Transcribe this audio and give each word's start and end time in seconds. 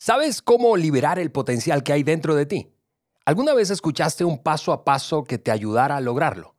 ¿Sabes 0.00 0.42
cómo 0.42 0.76
liberar 0.76 1.18
el 1.18 1.32
potencial 1.32 1.82
que 1.82 1.92
hay 1.92 2.04
dentro 2.04 2.36
de 2.36 2.46
ti? 2.46 2.68
¿Alguna 3.24 3.52
vez 3.52 3.70
escuchaste 3.70 4.24
un 4.24 4.40
paso 4.40 4.72
a 4.72 4.84
paso 4.84 5.24
que 5.24 5.38
te 5.38 5.50
ayudara 5.50 5.96
a 5.96 6.00
lograrlo? 6.00 6.54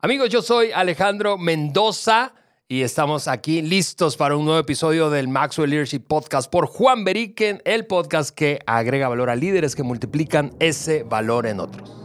Amigos, 0.00 0.30
yo 0.30 0.42
soy 0.42 0.72
Alejandro 0.72 1.38
Mendoza 1.38 2.34
y 2.66 2.82
estamos 2.82 3.28
aquí 3.28 3.62
listos 3.62 4.16
para 4.16 4.36
un 4.36 4.44
nuevo 4.44 4.58
episodio 4.58 5.10
del 5.10 5.28
Maxwell 5.28 5.70
Leadership 5.70 6.00
Podcast 6.00 6.50
por 6.50 6.66
Juan 6.66 7.04
Beriken, 7.04 7.62
el 7.64 7.86
podcast 7.86 8.34
que 8.34 8.58
agrega 8.66 9.08
valor 9.08 9.30
a 9.30 9.36
líderes 9.36 9.76
que 9.76 9.84
multiplican 9.84 10.56
ese 10.58 11.04
valor 11.04 11.46
en 11.46 11.60
otros. 11.60 12.03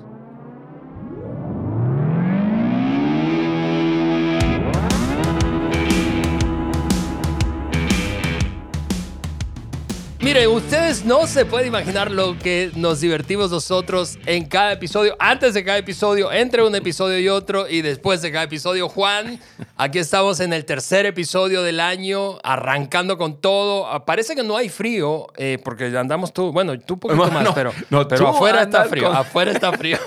Mire, 10.21 10.49
ustedes 10.49 11.05
no 11.05 11.25
se 11.27 11.45
pueden 11.45 11.69
imaginar 11.69 12.11
lo 12.11 12.37
que 12.37 12.71
nos 12.75 12.99
divertimos 12.99 13.51
nosotros 13.51 14.19
en 14.25 14.45
cada 14.45 14.73
episodio, 14.73 15.15
antes 15.17 15.53
de 15.53 15.63
cada 15.63 15.77
episodio, 15.77 16.29
entre 16.29 16.61
un 16.61 16.75
episodio 16.75 17.17
y 17.19 17.29
otro 17.29 17.69
y 17.69 17.81
después 17.81 18.21
de 18.21 18.29
cada 18.29 18.43
episodio. 18.43 18.89
Juan, 18.89 19.39
aquí 19.77 19.97
estamos 19.97 20.41
en 20.41 20.51
el 20.51 20.65
tercer 20.65 21.05
episodio 21.05 21.61
del 21.63 21.79
año, 21.79 22.37
arrancando 22.43 23.17
con 23.17 23.39
todo. 23.39 23.87
Ah, 23.87 24.05
parece 24.05 24.35
que 24.35 24.43
no 24.43 24.57
hay 24.57 24.67
frío, 24.67 25.27
eh, 25.37 25.57
porque 25.63 25.85
andamos 25.97 26.33
tú, 26.33 26.51
bueno, 26.51 26.77
tú 26.79 26.95
un 26.95 26.99
poquito 26.99 27.31
más, 27.31 27.53
pero, 27.55 27.71
pero 28.09 28.27
afuera 28.27 28.63
está 28.63 28.83
frío, 28.85 29.07
afuera 29.09 29.51
está 29.51 29.71
frío. 29.71 29.97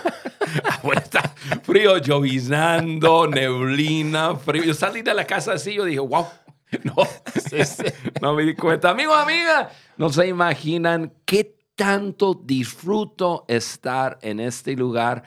afuera 0.64 1.00
está 1.00 1.34
frío, 1.62 1.96
lloviznando, 1.96 3.28
neblina, 3.28 4.36
frío. 4.36 4.62
Yo 4.62 4.74
salí 4.74 5.00
de 5.00 5.14
la 5.14 5.24
casa 5.24 5.54
así, 5.54 5.72
yo 5.72 5.86
dije, 5.86 6.00
wow. 6.00 6.26
No, 6.84 6.94
no 8.20 8.34
me 8.34 8.44
di 8.44 8.54
cuenta. 8.54 8.90
Amigos, 8.90 9.16
amigas, 9.16 9.68
no 9.96 10.08
se 10.08 10.26
imaginan 10.26 11.12
qué 11.24 11.56
tanto 11.74 12.34
disfruto 12.34 13.44
estar 13.48 14.18
en 14.22 14.40
este 14.40 14.74
lugar, 14.76 15.22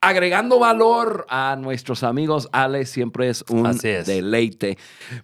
agregando 0.00 0.58
valor 0.58 1.26
a 1.28 1.56
nuestros 1.58 2.02
amigos. 2.02 2.48
Ale 2.52 2.86
siempre 2.86 3.28
es 3.28 3.44
un 3.48 3.76
deleite. 3.78 4.76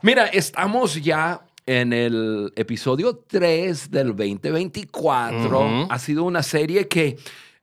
Mira, 0.03 0.27
estamos 0.27 1.03
ya 1.03 1.45
en 1.67 1.93
el 1.93 2.53
episodio 2.57 3.25
3 3.27 3.91
del 3.91 4.09
2024. 4.09 5.89
Ha 5.91 5.99
sido 5.99 6.25
una 6.25 6.43
serie 6.43 6.87
que 6.89 7.19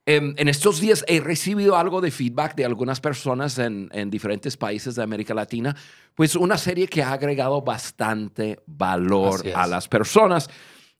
em, 0.06 0.34
en, 0.38 0.48
estos 0.48 0.80
días 0.80 1.04
he 1.08 1.20
recibido 1.20 1.78
algo 1.78 2.02
de 2.02 2.12
feedback 2.12 2.56
de 2.56 2.66
algunas 2.66 3.00
personas 3.00 3.58
en, 3.60 3.90
en, 3.92 4.10
diferentes 4.10 4.58
países 4.58 4.96
de 4.96 5.04
América 5.04 5.34
Latina. 5.34 5.76
Pues 6.16 6.36
una 6.36 6.58
serie 6.58 6.88
que 6.88 7.02
ha 7.02 7.14
agregado 7.14 7.62
bastante 7.62 8.60
valor 8.66 9.42
a 9.56 9.68
las 9.68 9.88
personas. 9.88 10.50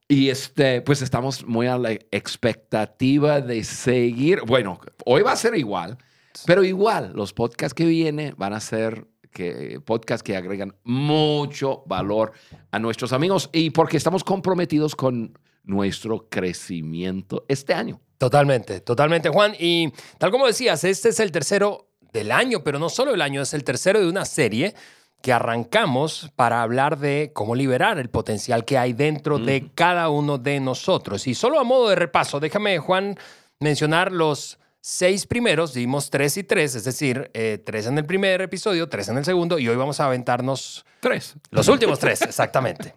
Y 0.08 0.30
este, 0.30 0.82
pues 0.82 1.02
estamos 1.02 1.46
muy 1.46 1.68
a 1.68 1.78
la 1.78 1.92
expectativa 1.92 3.42
de 3.42 3.64
seguir. 3.64 4.42
Bueno, 4.46 4.80
hoy 5.06 5.22
va 5.22 5.32
a 5.32 5.36
ser 5.36 5.56
igual, 5.56 5.98
pero 6.46 6.64
igual 6.64 7.14
los 7.16 7.34
podcasts 7.34 7.74
que 7.74 7.86
vienen 7.86 8.36
van 8.38 8.54
a 8.54 8.60
ser 8.60 9.08
que, 9.32 9.82
podcasts 9.84 10.24
que 10.24 10.38
agregan 10.38 10.76
mucho 10.84 11.84
valor 11.88 12.34
a 12.72 12.80
nuestros 12.80 13.14
amigos 13.14 13.50
y 13.52 13.72
porque 13.72 13.98
estamos 13.98 14.24
comprometidos 14.24 14.96
con 14.96 15.38
nuestro 15.64 16.28
crecimiento 16.30 17.46
este 17.48 17.74
año. 17.74 18.00
Totalmente, 18.24 18.80
totalmente, 18.80 19.28
Juan. 19.28 19.54
Y 19.60 19.92
tal 20.18 20.32
como 20.32 20.48
decías, 20.48 20.86
este 20.86 21.10
es 21.10 21.20
el 21.20 21.34
tercero 21.34 21.90
del 22.14 22.32
año, 22.32 22.64
pero 22.64 22.80
no 22.80 22.88
solo 22.88 23.14
el 23.14 23.22
año, 23.22 23.42
es 23.42 23.54
el 23.54 23.66
tercero 23.66 24.00
de 24.00 24.08
una 24.08 24.24
serie 24.24 24.76
que 25.22 25.34
arrancamos 25.34 26.32
para 26.38 26.62
hablar 26.62 27.00
de 27.00 27.32
cómo 27.34 27.54
liberar 27.54 28.00
el 28.00 28.10
potencial 28.10 28.64
que 28.64 28.78
hay 28.78 28.94
dentro 28.94 29.40
de 29.40 29.70
cada 29.76 30.08
uno 30.08 30.38
de 30.38 30.62
nosotros. 30.62 31.28
Y 31.28 31.36
solo 31.36 31.60
a 31.60 31.66
modo 31.66 31.90
de 31.90 31.98
repaso, 31.98 32.40
déjame, 32.40 32.80
Juan, 32.80 33.18
mencionar 33.60 34.14
los 34.14 34.58
seis 34.80 35.28
primeros, 35.28 35.74
dimos 35.74 36.10
tres 36.10 36.38
y 36.38 36.46
tres, 36.46 36.76
es 36.76 36.86
decir, 36.86 37.30
eh, 37.34 37.62
tres 37.62 37.88
en 37.88 37.98
el 37.98 38.06
primer 38.06 38.40
episodio, 38.40 38.88
tres 38.88 39.10
en 39.10 39.18
el 39.18 39.26
segundo, 39.26 39.60
y 39.60 39.68
hoy 39.68 39.76
vamos 39.76 40.00
a 40.00 40.06
aventarnos 40.06 40.86
tres. 41.02 41.36
Los 41.52 41.68
últimos 41.68 42.00
tres, 42.00 42.22
exactamente. 42.22 42.96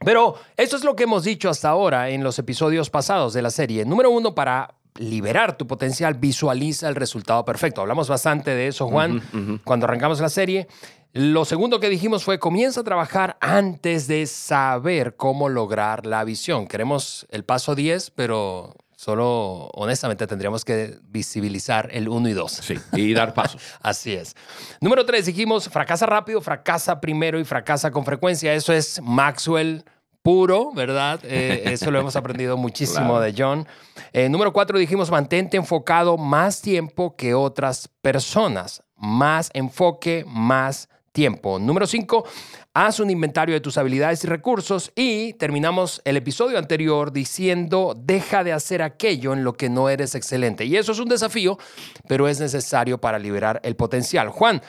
Pero 0.00 0.34
eso 0.56 0.76
es 0.76 0.84
lo 0.84 0.94
que 0.94 1.04
hemos 1.04 1.24
dicho 1.24 1.48
hasta 1.48 1.68
ahora 1.68 2.10
en 2.10 2.22
los 2.22 2.38
episodios 2.38 2.90
pasados 2.90 3.32
de 3.32 3.42
la 3.42 3.50
serie. 3.50 3.84
Número 3.84 4.10
uno, 4.10 4.34
para 4.34 4.74
liberar 4.98 5.56
tu 5.56 5.66
potencial, 5.66 6.14
visualiza 6.14 6.88
el 6.88 6.94
resultado 6.94 7.44
perfecto. 7.44 7.80
Hablamos 7.80 8.08
bastante 8.08 8.52
de 8.52 8.68
eso, 8.68 8.88
Juan, 8.88 9.60
cuando 9.64 9.86
arrancamos 9.86 10.20
la 10.20 10.28
serie. 10.28 10.68
Lo 11.12 11.46
segundo 11.46 11.80
que 11.80 11.88
dijimos 11.88 12.24
fue 12.24 12.38
comienza 12.38 12.80
a 12.80 12.84
trabajar 12.84 13.38
antes 13.40 14.06
de 14.06 14.26
saber 14.26 15.16
cómo 15.16 15.48
lograr 15.48 16.04
la 16.04 16.22
visión. 16.24 16.66
Queremos 16.66 17.26
el 17.30 17.42
paso 17.42 17.74
10, 17.74 18.10
pero 18.10 18.74
solo 18.96 19.68
honestamente 19.74 20.26
tendríamos 20.26 20.64
que 20.64 20.98
visibilizar 21.02 21.88
el 21.92 22.08
1 22.08 22.28
y 22.30 22.32
2. 22.32 22.52
Sí, 22.52 22.74
y 22.94 23.14
dar 23.14 23.34
pasos. 23.34 23.62
Así 23.82 24.14
es. 24.14 24.34
Número 24.80 25.06
3, 25.06 25.26
dijimos 25.26 25.68
fracasa 25.68 26.06
rápido, 26.06 26.40
fracasa 26.40 27.00
primero 27.00 27.38
y 27.38 27.44
fracasa 27.44 27.90
con 27.90 28.04
frecuencia. 28.04 28.54
Eso 28.54 28.72
es 28.72 29.00
Maxwell 29.02 29.84
puro, 30.22 30.72
¿verdad? 30.72 31.20
Eh, 31.22 31.62
eso 31.66 31.90
lo 31.92 32.00
hemos 32.00 32.16
aprendido 32.16 32.56
muchísimo 32.56 33.20
de 33.20 33.32
John. 33.36 33.68
Eh, 34.12 34.28
número 34.28 34.52
4, 34.52 34.76
dijimos 34.78 35.10
mantente 35.10 35.56
enfocado 35.56 36.16
más 36.16 36.60
tiempo 36.60 37.14
que 37.14 37.34
otras 37.34 37.88
personas. 38.02 38.82
Más 38.96 39.50
enfoque, 39.52 40.24
más 40.26 40.88
tiempo. 41.16 41.58
Número 41.58 41.86
5, 41.86 42.26
haz 42.74 43.00
un 43.00 43.08
inventario 43.08 43.54
de 43.54 43.62
tus 43.62 43.78
habilidades 43.78 44.22
y 44.22 44.26
recursos 44.26 44.92
y 44.94 45.32
terminamos 45.32 46.02
el 46.04 46.18
episodio 46.18 46.58
anterior 46.58 47.10
diciendo, 47.10 47.94
deja 47.98 48.44
de 48.44 48.52
hacer 48.52 48.82
aquello 48.82 49.32
en 49.32 49.42
lo 49.42 49.54
que 49.54 49.70
no 49.70 49.88
eres 49.88 50.14
excelente. 50.14 50.66
Y 50.66 50.76
eso 50.76 50.92
es 50.92 50.98
un 50.98 51.08
desafío, 51.08 51.58
pero 52.06 52.28
es 52.28 52.38
necesario 52.38 52.98
para 52.98 53.18
liberar 53.18 53.62
el 53.64 53.76
potencial. 53.76 54.28
Juan, 54.28 54.60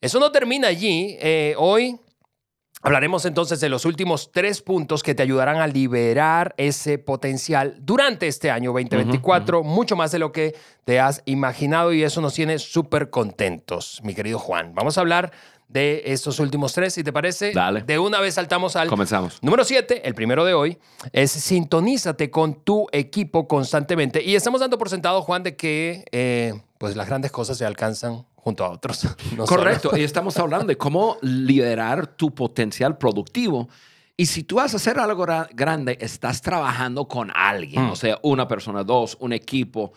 eso 0.00 0.18
no 0.18 0.32
termina 0.32 0.68
allí. 0.68 1.18
Eh, 1.20 1.54
hoy 1.58 2.00
Hablaremos 2.86 3.24
entonces 3.24 3.60
de 3.60 3.70
los 3.70 3.86
últimos 3.86 4.30
tres 4.30 4.60
puntos 4.60 5.02
que 5.02 5.14
te 5.14 5.22
ayudarán 5.22 5.56
a 5.56 5.66
liberar 5.66 6.54
ese 6.58 6.98
potencial 6.98 7.78
durante 7.80 8.28
este 8.28 8.50
año 8.50 8.72
2024, 8.72 9.62
mucho 9.62 9.96
más 9.96 10.12
de 10.12 10.18
lo 10.18 10.32
que 10.32 10.54
te 10.84 11.00
has 11.00 11.22
imaginado 11.24 11.94
y 11.94 12.02
eso 12.02 12.20
nos 12.20 12.34
tiene 12.34 12.58
súper 12.58 13.08
contentos, 13.08 14.02
mi 14.04 14.14
querido 14.14 14.38
Juan. 14.38 14.74
Vamos 14.74 14.98
a 14.98 15.00
hablar 15.00 15.32
de 15.68 16.02
estos 16.06 16.38
últimos 16.38 16.72
tres, 16.72 16.94
si 16.94 17.02
te 17.02 17.12
parece. 17.12 17.52
Dale. 17.52 17.82
De 17.82 17.98
una 17.98 18.20
vez 18.20 18.34
saltamos 18.34 18.76
al 18.76 18.88
Comenzamos. 18.88 19.38
número 19.42 19.64
siete, 19.64 20.06
el 20.06 20.14
primero 20.14 20.44
de 20.44 20.54
hoy, 20.54 20.78
es 21.12 21.30
sintonízate 21.32 22.30
con 22.30 22.62
tu 22.62 22.86
equipo 22.92 23.48
constantemente. 23.48 24.22
Y 24.22 24.36
estamos 24.36 24.60
dando 24.60 24.78
por 24.78 24.88
sentado, 24.88 25.22
Juan, 25.22 25.42
de 25.42 25.56
que 25.56 26.04
eh, 26.12 26.54
pues 26.78 26.96
las 26.96 27.06
grandes 27.06 27.32
cosas 27.32 27.58
se 27.58 27.64
alcanzan 27.64 28.24
junto 28.36 28.64
a 28.64 28.70
otros. 28.70 29.06
Correcto. 29.46 29.96
Y 29.96 30.02
estamos 30.02 30.36
hablando 30.38 30.66
de 30.66 30.76
cómo 30.76 31.16
liderar 31.22 32.06
tu 32.06 32.34
potencial 32.34 32.98
productivo. 32.98 33.68
Y 34.16 34.26
si 34.26 34.44
tú 34.44 34.56
vas 34.56 34.74
a 34.74 34.76
hacer 34.76 34.98
algo 34.98 35.26
grande, 35.52 35.98
estás 36.00 36.40
trabajando 36.40 37.08
con 37.08 37.32
alguien, 37.34 37.86
mm. 37.86 37.90
o 37.90 37.96
sea, 37.96 38.18
una 38.22 38.46
persona, 38.46 38.84
dos, 38.84 39.16
un 39.18 39.32
equipo, 39.32 39.92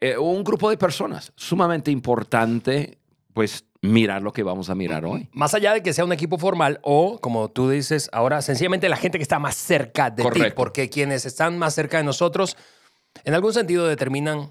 eh, 0.00 0.16
un 0.16 0.44
grupo 0.44 0.70
de 0.70 0.76
personas. 0.76 1.32
Sumamente 1.34 1.90
importante, 1.90 2.98
pues 3.32 3.64
mirar 3.86 4.22
lo 4.22 4.32
que 4.32 4.42
vamos 4.42 4.70
a 4.70 4.74
mirar 4.74 5.04
hoy. 5.04 5.28
Más 5.32 5.54
allá 5.54 5.72
de 5.72 5.82
que 5.82 5.92
sea 5.92 6.04
un 6.04 6.12
equipo 6.12 6.38
formal 6.38 6.80
o, 6.82 7.18
como 7.20 7.48
tú 7.50 7.70
dices 7.70 8.08
ahora, 8.12 8.42
sencillamente 8.42 8.88
la 8.88 8.96
gente 8.96 9.18
que 9.18 9.22
está 9.22 9.38
más 9.38 9.56
cerca 9.56 10.10
de 10.10 10.22
ti, 10.30 10.42
porque 10.54 10.90
quienes 10.90 11.26
están 11.26 11.58
más 11.58 11.74
cerca 11.74 11.98
de 11.98 12.04
nosotros, 12.04 12.56
en 13.24 13.34
algún 13.34 13.52
sentido 13.52 13.86
determinan 13.86 14.50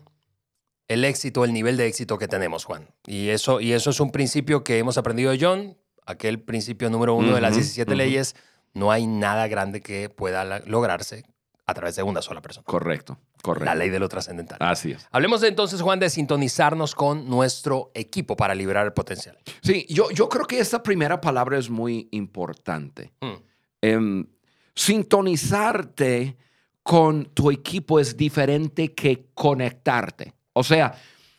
el 0.87 1.03
éxito, 1.03 1.45
el 1.45 1.53
nivel 1.53 1.77
de 1.77 1.87
éxito 1.87 2.17
que 2.17 2.27
tenemos, 2.27 2.65
Juan. 2.65 2.87
Y 3.05 3.29
eso, 3.29 3.59
y 3.59 3.73
eso 3.73 3.89
es 3.89 3.99
un 3.99 4.11
principio 4.11 4.63
que 4.63 4.77
hemos 4.77 4.97
aprendido 4.97 5.31
de 5.31 5.39
John, 5.39 5.77
aquel 6.05 6.39
principio 6.39 6.89
número 6.89 7.15
uno 7.15 7.35
de 7.35 7.41
las 7.41 7.55
17 7.55 7.95
leyes. 7.95 8.35
No 8.73 8.91
hay 8.91 9.07
nada 9.07 9.47
grande 9.47 9.81
que 9.81 10.09
pueda 10.09 10.59
lograrse 10.65 11.23
a 11.65 11.73
través 11.73 11.95
de 11.95 12.03
una 12.03 12.21
sola 12.21 12.41
persona. 12.41 12.65
Correcto, 12.65 13.17
correcto. 13.45 13.65
La 13.65 13.75
ley 13.75 13.91
de 13.91 13.99
lo 13.99 14.09
trascendental. 14.09 14.57
Así 14.59 14.91
es. 14.91 15.07
Hablemos 15.11 15.43
entonces, 15.43 15.79
Juan, 15.81 15.99
de 15.99 16.09
sintonizarnos 16.09 16.95
con 16.95 17.29
nuestro 17.29 17.91
equipo 17.93 18.35
para 18.35 18.55
liberar 18.55 18.87
el 18.87 18.93
potencial. 18.93 19.37
Sí, 19.61 19.85
yo, 19.87 20.09
yo 20.09 20.27
creo 20.27 20.47
que 20.47 20.59
esta 20.59 20.81
primera 20.81 21.21
palabra 21.21 21.59
es 21.59 21.69
muy 21.69 22.07
importante. 22.11 23.13
Mm. 23.21 23.33
Em, 23.81 24.25
sintonizarte 24.73 26.37
con 26.81 27.25
tu 27.25 27.51
equipo 27.51 27.99
es 27.99 28.17
diferente 28.17 28.95
que 28.95 29.27
conectarte. 29.35 30.33
O 30.53 30.63
sea, 30.63 30.95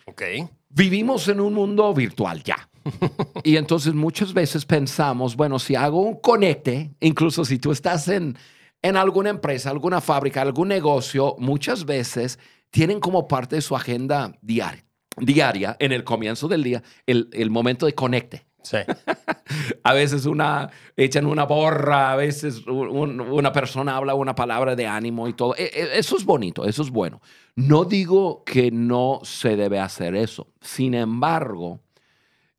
okay. 0.06 0.48
vivimos 0.68 1.26
en 1.26 1.40
un 1.40 1.54
mundo 1.54 1.92
virtual 1.92 2.40
ya. 2.44 2.68
y 3.42 3.56
entonces 3.56 3.94
muchas 3.94 4.32
veces 4.32 4.64
pensamos, 4.64 5.34
bueno, 5.34 5.58
si 5.58 5.74
hago 5.74 6.02
un 6.02 6.20
conecte, 6.20 6.94
incluso 7.00 7.44
si 7.44 7.58
tú 7.58 7.72
estás 7.72 8.06
en 8.06 8.38
en 8.82 8.96
alguna 8.96 9.30
empresa, 9.30 9.70
alguna 9.70 10.00
fábrica, 10.00 10.42
algún 10.42 10.68
negocio, 10.68 11.36
muchas 11.38 11.84
veces 11.84 12.38
tienen 12.70 13.00
como 13.00 13.26
parte 13.26 13.56
de 13.56 13.62
su 13.62 13.74
agenda 13.74 14.36
diaria, 14.40 14.84
diaria 15.16 15.76
en 15.78 15.92
el 15.92 16.04
comienzo 16.04 16.48
del 16.48 16.62
día, 16.62 16.82
el, 17.06 17.50
momento 17.50 17.86
de 17.86 17.94
conecte. 17.94 18.46
Sí. 18.62 18.78
a 19.84 19.94
veces 19.94 20.26
una, 20.26 20.70
echan 20.96 21.26
una 21.26 21.44
borra, 21.44 22.12
a 22.12 22.16
veces 22.16 22.64
una 22.66 23.52
persona 23.52 23.96
habla 23.96 24.14
una 24.14 24.34
palabra 24.34 24.74
de 24.74 24.86
ánimo 24.86 25.28
y 25.28 25.32
todo. 25.32 25.54
E, 25.56 25.70
e, 25.72 25.98
eso 25.98 26.16
es 26.16 26.24
bonito, 26.24 26.64
eso 26.64 26.82
es 26.82 26.90
bueno. 26.90 27.20
No 27.54 27.84
digo 27.84 28.44
que 28.44 28.70
no 28.70 29.20
se 29.22 29.56
debe 29.56 29.78
hacer 29.78 30.14
eso. 30.16 30.48
Sin 30.60 30.94
embargo, 30.94 31.80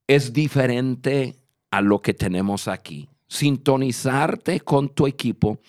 es 0.08 0.34
diferente 0.34 1.36
a 1.70 1.82
lo 1.82 2.02
que 2.02 2.14
tenemos 2.14 2.68
aquí. 2.68 3.10
Sintonizarte 3.28 4.62
con 4.62 4.90
tu 4.90 5.06
equipo 5.06 5.60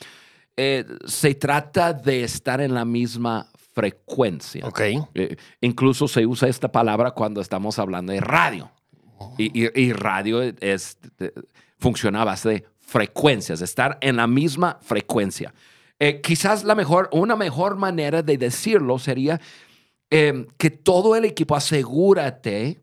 eh, 0.60 0.84
se 1.06 1.36
trata 1.36 1.92
de 1.92 2.24
estar 2.24 2.60
en 2.60 2.74
la 2.74 2.84
misma 2.84 3.46
frecuencia. 3.74 4.66
Ok. 4.66 4.80
Eh, 5.14 5.36
incluso 5.60 6.08
se 6.08 6.26
usa 6.26 6.48
esta 6.48 6.72
palabra 6.72 7.12
cuando 7.12 7.40
estamos 7.40 7.78
hablando 7.78 8.12
de 8.12 8.18
radio. 8.18 8.68
Y, 9.36 9.92
radio 9.92 10.42
es, 10.42 10.98
funciona 11.78 12.22
a 12.22 12.24
base 12.24 12.48
de 12.48 12.64
frecuencias, 12.80 13.60
estar 13.60 13.98
en 14.00 14.16
la 14.16 14.26
misma 14.26 14.80
frecuencia. 14.82 15.54
Eh, 16.00 16.20
quizás 16.20 16.64
la 16.64 16.74
mejor, 16.74 17.08
una 17.12 17.36
mejor 17.36 17.76
manera 17.76 18.22
de 18.22 18.36
decirlo 18.36 18.98
sería 18.98 19.40
que 20.10 20.70
todo 20.70 21.14
el 21.14 21.24
equipo, 21.24 21.54
asegúrate 21.54 22.80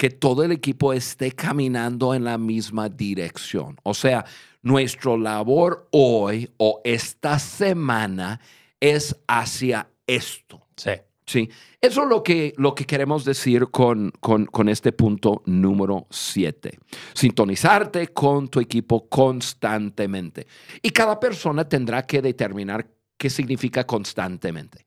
que 0.00 0.08
todo 0.08 0.44
el 0.44 0.50
equipo 0.50 0.94
esté 0.94 1.32
caminando 1.32 2.14
en 2.14 2.24
la 2.24 2.38
misma 2.38 2.88
dirección. 2.88 3.76
O 3.82 3.92
sea, 3.92 4.24
nuestro 4.62 5.18
labor 5.18 5.88
hoy 5.90 6.48
o 6.56 6.80
esta 6.84 7.38
semana 7.38 8.40
es 8.80 9.14
hacia 9.28 9.90
esto. 10.06 10.66
Sí. 10.74 10.92
Sí, 11.26 11.50
eso 11.82 12.02
es 12.04 12.08
lo 12.08 12.22
que, 12.22 12.54
lo 12.56 12.74
que 12.74 12.86
queremos 12.86 13.26
decir 13.26 13.66
con, 13.66 14.10
con, 14.20 14.46
con 14.46 14.70
este 14.70 14.90
punto 14.90 15.42
número 15.44 16.06
7. 16.08 16.78
Sintonizarte 17.12 18.08
con 18.08 18.48
tu 18.48 18.58
equipo 18.58 19.06
constantemente. 19.06 20.46
Y 20.80 20.90
cada 20.90 21.20
persona 21.20 21.68
tendrá 21.68 22.06
que 22.06 22.22
determinar 22.22 22.88
qué 23.18 23.28
significa 23.28 23.84
constantemente. 23.84 24.86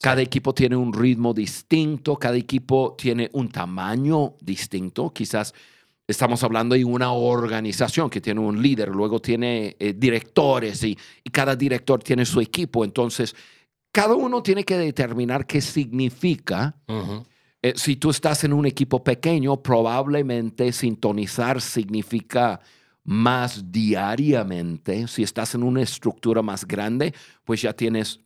Cada 0.00 0.22
equipo 0.22 0.54
tiene 0.54 0.76
un 0.76 0.94
ritmo 0.94 1.34
distinto, 1.34 2.16
cada 2.16 2.36
equipo 2.36 2.94
tiene 2.96 3.28
un 3.34 3.50
tamaño 3.50 4.34
distinto. 4.40 5.12
Quizás 5.12 5.52
estamos 6.08 6.42
hablando 6.42 6.74
de 6.74 6.84
una 6.86 7.12
organización 7.12 8.08
que 8.08 8.22
tiene 8.22 8.40
un 8.40 8.62
líder, 8.62 8.88
luego 8.88 9.20
tiene 9.20 9.76
eh, 9.78 9.92
directores 9.94 10.82
y, 10.84 10.96
cada 11.30 11.54
director 11.54 12.02
tiene 12.02 12.24
su 12.24 12.40
equipo. 12.40 12.82
Entonces, 12.82 13.36
cada 13.92 14.14
uno 14.14 14.42
tiene 14.42 14.64
que 14.64 14.78
determinar 14.78 15.46
qué 15.46 15.60
significa. 15.60 16.74
Eh, 17.60 17.74
si 17.76 17.96
tú 17.96 18.08
estás 18.08 18.42
en 18.44 18.54
un 18.54 18.64
equipo 18.64 19.04
pequeño, 19.04 19.62
probablemente 19.62 20.72
sintonizar 20.72 21.60
significa 21.60 22.58
más 23.04 23.70
diariamente. 23.70 25.06
Si 25.08 25.22
estás 25.22 25.54
en 25.54 25.62
una 25.62 25.82
estructura 25.82 26.40
más 26.40 26.66
grande, 26.66 27.12
pues 27.44 27.60
ya 27.60 27.74
tienes 27.74 28.20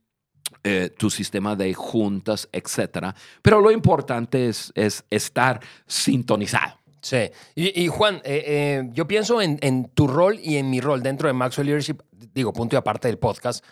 eh, 0.66 0.90
tu 0.96 1.10
sistema 1.10 1.54
de 1.54 1.74
juntas, 1.74 2.48
etcétera. 2.50 3.14
Pero 3.42 3.60
lo 3.60 3.70
importante 3.70 4.48
es, 4.48 4.72
es 4.74 5.04
estar 5.10 5.60
sintonizado. 5.86 6.78
Sí. 7.02 7.30
Y, 7.54 7.86
Juan, 7.88 8.22
eh, 8.24 8.44
eh, 8.46 8.88
yo 8.94 9.06
pienso 9.06 9.42
en, 9.42 9.58
en, 9.60 9.90
tu 9.90 10.06
rol 10.06 10.40
y 10.42 10.56
en 10.56 10.70
mi 10.70 10.80
rol 10.80 11.02
dentro 11.02 11.28
de 11.28 11.34
Maxwell 11.34 11.66
Leadership, 11.66 12.00
digo, 12.32 12.54
punto 12.54 12.76
y 12.76 12.78
aparte 12.78 13.08
del 13.08 13.18
podcast. 13.18 13.62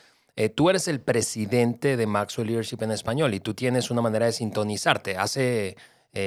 tú 0.54 0.68
eres 0.68 0.86
el 0.86 1.00
presidente 1.00 1.96
de 1.96 2.06
Maxwell 2.06 2.48
Leadership 2.48 2.82
en 2.82 2.90
español 2.90 3.32
y 3.32 3.40
tú 3.40 3.54
tienes 3.54 3.90
una 3.90 4.02
manera 4.02 4.26
de 4.26 4.32
sintonizarte. 4.32 5.16
Hace 5.16 5.78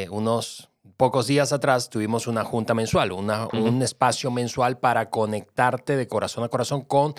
unos 0.09 0.71
pocos 0.97 1.27
días 1.27 1.53
atrás 1.53 1.91
tuvimos 1.91 2.25
una 2.25 2.43
junta 2.43 2.73
mensual, 2.73 3.11
una, 3.11 3.47
un 3.53 3.83
espacio 3.83 4.31
mensual 4.31 4.79
para 4.79 5.11
conectarte 5.11 5.95
de 5.95 6.07
corazón 6.07 6.43
a 6.43 6.47
corazón 6.47 6.81
con 6.81 7.13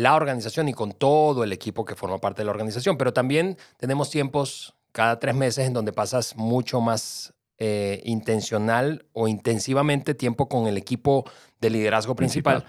la 0.00 0.14
organización 0.14 0.68
y 0.68 0.72
con 0.72 0.92
todo 0.92 1.44
el 1.44 1.52
equipo 1.52 1.84
que 1.84 1.94
forma 1.94 2.18
parte 2.18 2.40
de 2.40 2.46
la 2.46 2.52
organización. 2.52 2.96
Pero 2.96 3.12
también 3.12 3.56
tenemos 3.76 4.10
tiempos 4.10 4.74
cada 4.92 5.18
tres 5.18 5.34
meses 5.34 5.66
en 5.66 5.72
donde 5.72 5.92
pasas 5.92 6.36
mucho 6.36 6.80
más 6.80 7.34
eh, 7.58 8.00
intencional 8.06 9.04
o 9.12 9.28
intensivamente 9.28 10.14
tiempo 10.14 10.48
con 10.48 10.66
el 10.66 10.78
equipo 10.78 11.30
de 11.60 11.68
liderazgo 11.68 12.16
principal. 12.16 12.64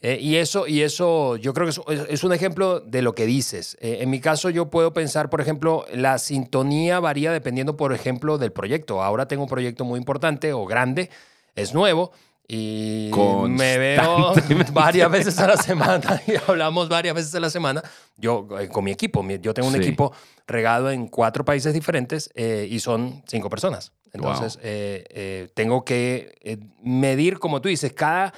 Eh, 0.00 0.18
y, 0.20 0.36
eso, 0.36 0.68
y 0.68 0.82
eso 0.82 1.34
yo 1.36 1.52
creo 1.52 1.66
que 1.66 2.12
es, 2.12 2.22
un 2.22 2.32
ejemplo 2.32 2.78
de 2.78 3.02
lo 3.02 3.16
que 3.16 3.26
dices. 3.26 3.76
Eh, 3.80 3.98
en 4.00 4.10
mi 4.10 4.20
caso 4.20 4.48
yo 4.48 4.70
puedo 4.70 4.92
pensar, 4.92 5.28
por 5.28 5.40
ejemplo, 5.40 5.84
la 5.92 6.18
sintonía 6.18 7.00
varía 7.00 7.32
dependiendo, 7.32 7.76
por 7.76 7.92
ejemplo, 7.92 8.38
del 8.38 8.52
proyecto. 8.52 9.02
Ahora 9.02 9.26
tengo 9.26 9.42
un 9.42 9.48
proyecto 9.48 9.84
muy 9.84 9.98
importante 9.98 10.52
o 10.52 10.64
grande, 10.66 11.10
es 11.56 11.74
nuevo 11.74 12.12
y 12.50 13.10
me 13.46 13.76
veo 13.76 14.32
varias 14.72 15.10
veces 15.10 15.38
a 15.38 15.46
la 15.46 15.58
semana 15.58 16.22
y 16.26 16.32
hablamos 16.48 16.88
varias 16.88 17.14
veces 17.14 17.34
a 17.34 17.40
la 17.40 17.50
semana. 17.50 17.82
Yo 18.16 18.48
eh, 18.58 18.68
con 18.68 18.84
mi 18.84 18.90
equipo, 18.90 19.22
yo 19.42 19.52
tengo 19.52 19.68
un 19.68 19.76
equipo 19.76 20.14
regado 20.46 20.90
en 20.90 21.08
cuatro 21.08 21.44
países 21.44 21.74
diferentes 21.74 22.30
eh, 22.34 22.66
y 22.70 22.80
son 22.80 23.22
cinco 23.26 23.50
personas. 23.50 23.92
Entonces 24.14 24.58
eh, 24.62 25.50
tengo 25.52 25.84
que 25.84 26.66
medir, 26.82 27.38
como 27.38 27.60
tú 27.60 27.68
dices, 27.68 27.92
cada, 27.92 28.32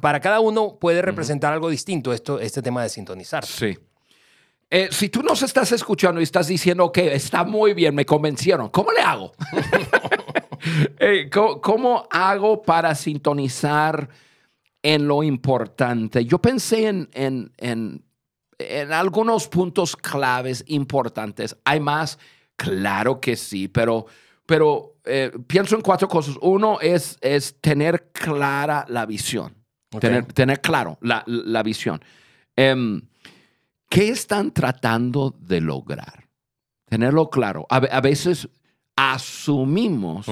para 0.00 0.20
cada 0.20 0.38
uno 0.38 0.78
puede 0.78 1.02
representar 1.02 1.52
algo 1.52 1.68
distinto 1.68 2.12
esto, 2.12 2.38
este 2.38 2.62
tema 2.62 2.84
de 2.84 2.88
sintonizar. 2.88 3.44
Sí. 3.44 3.76
si 4.92 5.08
tú 5.08 5.24
nos 5.24 5.42
estás 5.42 5.72
escuchando 5.72 6.20
y 6.20 6.22
estás 6.22 6.46
diciendo 6.46 6.92
que 6.92 7.16
está 7.16 7.42
muy 7.42 7.74
bien, 7.74 7.96
me 7.96 8.06
convencieron, 8.06 8.68
¿cómo 8.68 8.92
le 8.92 9.00
hago? 9.00 9.32
¿cómo, 11.62 12.06
hago 12.10 12.62
para 12.62 12.94
sintonizar 12.94 14.08
en 14.82 15.06
lo 15.06 15.22
importante? 15.22 16.24
Yo 16.24 16.38
pensé 16.38 16.88
en, 16.88 17.08
en, 17.12 17.52
en, 17.58 18.92
algunos 18.92 19.48
puntos 19.48 19.96
claves 19.96 20.64
importantes. 20.68 21.56
¿Hay 21.64 21.80
más? 21.80 22.18
Claro 22.56 23.20
que 23.20 23.36
sí, 23.36 23.68
pero, 23.68 24.06
pero 24.46 24.96
eh, 25.04 25.30
pienso 25.46 25.76
en 25.76 25.82
cuatro 25.82 26.08
cosas. 26.08 26.36
Uno 26.40 26.78
es, 26.80 27.18
es 27.20 27.60
tener 27.60 28.10
clara 28.12 28.86
la 28.88 29.06
visión. 29.06 29.54
Tener, 30.00 30.26
tener 30.26 30.60
claro 30.60 30.98
la, 31.00 31.22
la 31.26 31.62
visión. 31.62 32.02
Em, 32.54 33.00
¿Qué 33.88 34.08
están 34.08 34.52
tratando 34.52 35.34
de 35.38 35.60
lograr? 35.60 36.28
Tenerlo 36.86 37.30
claro. 37.30 37.66
a 37.70 38.00
veces 38.00 38.48
asumimos 38.96 40.26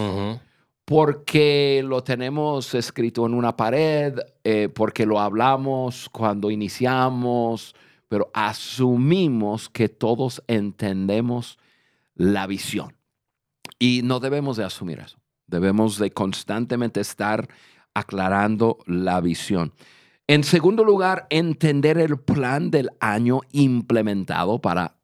porque 0.85 1.83
lo 1.85 2.03
tenemos 2.03 2.75
escrito 2.75 3.25
en 3.27 3.35
una 3.35 3.57
pared, 3.57 4.19
eh, 4.43 4.69
porque 4.75 5.07
lo 5.07 5.21
hablamos 5.21 6.09
cuando 6.11 6.51
iniciamos, 6.51 7.75
pero 8.09 8.31
asumimos 8.35 9.69
que 9.69 9.89
todos 9.89 10.43
entendemos 10.47 11.59
la 12.15 12.47
visión. 12.47 12.95
Y 13.79 14.03
no 14.03 14.21
debemos 14.21 14.57
de 14.57 14.65
asumir 14.65 15.01
eso. 15.01 15.19
Debemos 15.47 15.99
de 15.99 16.11
constantemente 16.11 17.01
estar 17.01 17.49
aclarando 17.95 18.79
la 18.87 19.21
visión. 19.21 19.73
En 20.27 20.43
segundo 20.43 20.85
lugar, 20.85 21.27
entender 21.31 21.99
el 21.99 22.19
plan 22.19 22.71
del 22.71 22.91
año 23.01 23.41
implementado 23.53 24.61
para 24.61 24.97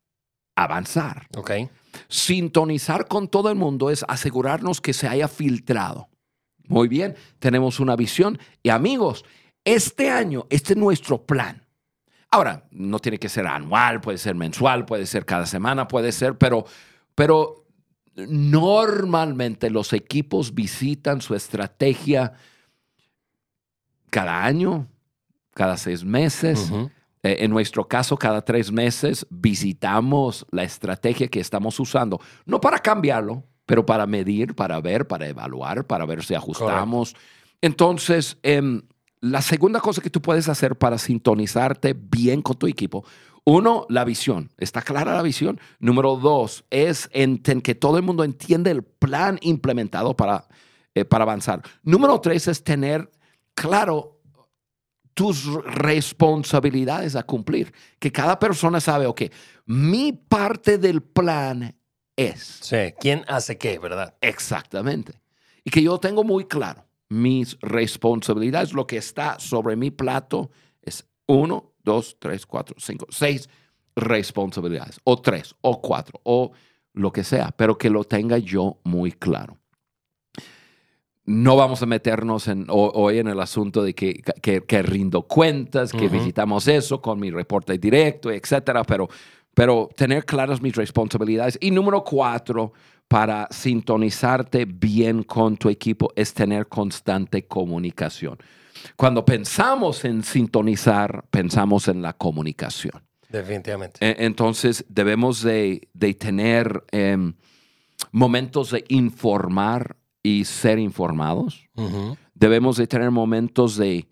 avanzar. 0.57 1.27
Okay. 1.37 1.69
Sintonizar 2.09 3.09
con 3.09 3.29
todo 3.29 3.51
el 3.51 3.57
mundo 3.57 3.91
es 3.91 4.05
asegurarnos 4.09 4.81
que 4.81 4.93
se 4.93 5.09
haya 5.09 5.29
filtrado. 5.29 6.09
Muy 6.67 6.89
bien, 6.89 7.17
tenemos 7.39 7.81
una 7.81 7.97
visión 7.97 8.39
y 8.63 8.69
amigos, 8.69 9.25
este 9.65 10.11
año, 10.11 10.47
este 10.51 10.75
es 10.75 10.79
nuestro 10.79 11.27
plan. 11.27 11.67
Ahora, 12.31 12.69
no 12.71 13.01
tiene 13.01 13.19
que 13.19 13.29
ser 13.29 13.47
anual, 13.47 14.01
puede 14.01 14.19
ser 14.19 14.37
mensual, 14.37 14.87
puede 14.87 15.07
ser 15.07 15.25
cada 15.25 15.47
semana, 15.47 15.89
puede 15.89 16.13
ser, 16.13 16.39
pero, 16.39 16.65
pero 17.17 17.67
normalmente 18.15 19.69
los 19.69 19.93
equipos 19.93 20.55
visitan 20.55 21.21
su 21.21 21.35
estrategia 21.35 22.35
cada 24.11 24.45
año, 24.45 24.87
cada 25.55 25.77
seis 25.77 26.05
meses. 26.05 26.71
Eh, 27.23 27.39
en 27.41 27.51
nuestro 27.51 27.87
caso, 27.87 28.17
cada 28.17 28.43
tres 28.43 28.73
meses 28.73 29.27
visitamos 29.31 30.47
la 30.51 30.65
estrategia 30.65 31.29
que 31.29 31.41
estamos 31.41 31.79
usando, 31.79 32.21
no 32.47 32.61
para 32.61 32.79
cambiarlo, 32.79 33.45
pero 33.67 33.85
para 33.85 34.07
medir, 34.07 34.55
para 34.55 34.81
ver, 34.81 35.07
para 35.07 35.29
evaluar, 35.29 35.87
para 35.87 36.07
ver 36.07 36.25
si 36.25 36.35
ajustamos. 36.35 37.15
Entonces, 37.61 38.39
em, 38.43 38.83
la 39.21 39.43
segunda 39.43 39.81
cosa 39.81 40.01
que 40.01 40.11
tú 40.11 40.23
puedes 40.23 40.49
hacer 40.49 40.77
para 40.77 40.99
sintonizarte 40.99 41.95
bien 41.95 42.41
con 42.43 42.57
tu 42.57 42.67
equipo, 42.67 43.05
uno, 43.45 43.87
la 43.89 44.05
visión. 44.05 44.51
¿Está 44.59 44.83
clara 44.83 45.15
la 45.15 45.23
visión? 45.23 45.61
Número 45.79 46.17
dos, 46.17 46.65
es 46.71 47.09
en, 47.13 47.39
que 47.39 47.75
todo 47.75 47.97
el 47.97 48.03
mundo 48.03 48.25
entiende 48.25 48.71
el 48.71 48.83
plan 48.83 49.39
implementado 49.43 50.17
para, 50.17 50.47
eh, 50.95 51.05
para 51.05 51.25
avanzar. 51.25 51.63
Número 51.83 52.21
tres 52.21 52.49
es 52.49 52.65
tener 52.65 53.11
claro 53.55 54.20
tus 55.15 55.47
responsabilidades 55.65 57.17
a 57.17 57.23
cumplir. 57.23 57.73
Que 57.99 58.11
cada 58.11 58.39
persona 58.39 58.81
sabe, 58.81 59.07
ok, 59.07 59.23
mi 59.67 60.13
parte 60.13 60.79
del 60.79 61.03
plan 61.03 61.77
es. 62.17 62.59
Sí, 62.61 62.95
¿quién 62.99 63.25
hace 63.29 63.59
qué, 63.59 63.79
verdad? 63.79 64.15
Exactamente. 64.21 65.21
Y 65.65 65.71
que 65.71 65.83
yo 65.83 65.99
tengo 65.99 66.25
muy 66.25 66.45
claro. 66.45 66.87
mis 67.11 67.59
responsabilidades, 67.61 68.73
lo 68.73 68.87
que 68.87 68.97
está 68.97 69.39
sobre 69.39 69.77
mi 69.77 69.91
plato 69.91 70.51
es 70.81 71.05
uno, 71.27 71.75
dos, 71.83 72.17
tres, 72.19 72.47
cuatro, 72.47 72.77
cinco, 72.79 73.07
seis 73.11 73.49
responsabilidades, 73.97 74.99
o 75.05 75.21
tres, 75.21 75.55
o 75.61 75.83
cuatro, 75.83 76.21
o 76.23 76.53
lo 76.93 77.13
que 77.13 77.25
sea, 77.25 77.51
pero 77.57 77.77
que 77.77 77.91
lo 77.91 78.05
tenga 78.05 78.39
yo 78.39 78.81
muy 78.85 79.13
claro. 79.13 79.60
No 81.31 81.55
vamos 81.55 81.81
a 81.81 81.87
meternos 81.87 82.49
en, 82.49 82.67
hoy 82.69 83.19
en 83.19 83.29
el 83.29 83.39
asunto 83.39 83.85
de 83.85 83.95
que, 83.95 84.21
que, 84.43 84.83
rindo 84.83 85.23
cuentas, 85.23 85.93
que 85.93 86.09
visitamos 86.09 86.67
eso 86.67 87.01
con 87.01 87.21
mi 87.21 87.31
reporte 87.31 87.79
directo, 87.79 88.33
etcétera, 88.33 88.83
pero, 88.83 89.09
pero 89.55 89.89
tener 89.97 90.25
claras 90.25 90.61
mis 90.61 90.75
responsabilidades. 90.75 91.57
Y 91.61 91.71
número 91.71 92.03
cuatro, 92.03 92.73
para 93.07 93.47
sintonizarte 93.53 94.65
bien 94.65 95.23
con 95.23 95.57
tu 95.57 95.69
equipo 95.69 96.13
es 96.17 96.35
tener 96.35 96.67
constante 96.67 97.47
comunicación. 97.47 98.37
Cuando 98.97 99.25
pensamos 99.25 100.05
en 100.05 100.25
sintonizar, 100.25 101.25
pensamos 101.31 101.87
en 101.87 102.03
la 102.03 102.13
comunicación. 102.13 103.01
Definitivamente. 103.29 103.99
E, 104.01 104.27
entonces 104.27 104.85
debemos 104.89 105.43
de, 105.43 105.89
tener 106.19 106.83
em, 106.91 107.35
momentos 108.11 108.73
de 108.73 108.85
informar 108.89 109.97
y 110.23 110.45
ser 110.45 110.79
informados. 110.79 111.69
Debemos 112.35 112.77
de 112.77 112.87
tener 112.87 113.11
momentos 113.11 113.77
de 113.77 114.09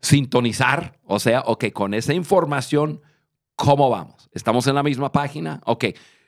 sintonizar, 0.00 0.98
o 1.04 1.18
sea, 1.18 1.40
ok, 1.46 1.72
con 1.72 1.94
esa 1.94 2.12
información, 2.12 3.00
¿cómo 3.56 3.88
vamos? 3.88 4.28
¿Estamos 4.32 4.66
en 4.66 4.74
la 4.74 4.82
misma 4.82 5.12
página? 5.12 5.60
Ok, 5.64 5.84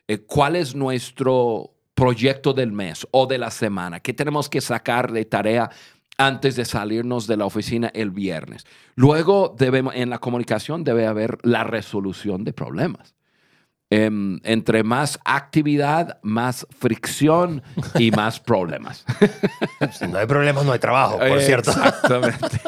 eh, 0.08 0.18
¿cuál 0.26 0.56
es 0.56 0.74
nuestro 0.74 1.74
proyecto 1.94 2.52
del 2.52 2.72
mes 2.72 3.06
o 3.10 3.26
de 3.26 3.38
la 3.38 3.50
semana? 3.50 4.00
¿Qué 4.00 4.12
tenemos 4.12 4.48
que 4.48 4.60
sacar 4.60 5.12
de 5.12 5.24
tarea 5.24 5.70
antes 6.18 6.56
de 6.56 6.64
salirnos 6.64 7.26
de 7.26 7.36
la 7.36 7.46
oficina 7.46 7.90
el 7.94 8.10
viernes? 8.10 8.64
Luego, 8.94 9.54
debemos, 9.58 9.94
en 9.94 10.10
la 10.10 10.18
comunicación 10.18 10.84
debe 10.84 11.06
haber 11.06 11.38
la 11.42 11.64
resolución 11.64 12.44
de 12.44 12.52
problemas. 12.52 13.15
Em, 13.88 14.40
entre 14.42 14.82
más 14.82 15.20
actividad, 15.24 16.18
más 16.22 16.66
fricción 16.76 17.62
y 17.96 18.10
más 18.16 18.40
problemas. 18.40 19.04
Si 19.92 20.08
no 20.08 20.18
hay 20.18 20.26
problemas, 20.26 20.64
no 20.64 20.72
hay 20.72 20.80
trabajo, 20.80 21.18
por 21.18 21.40
cierto. 21.40 21.70
Exactamente. 21.70 22.60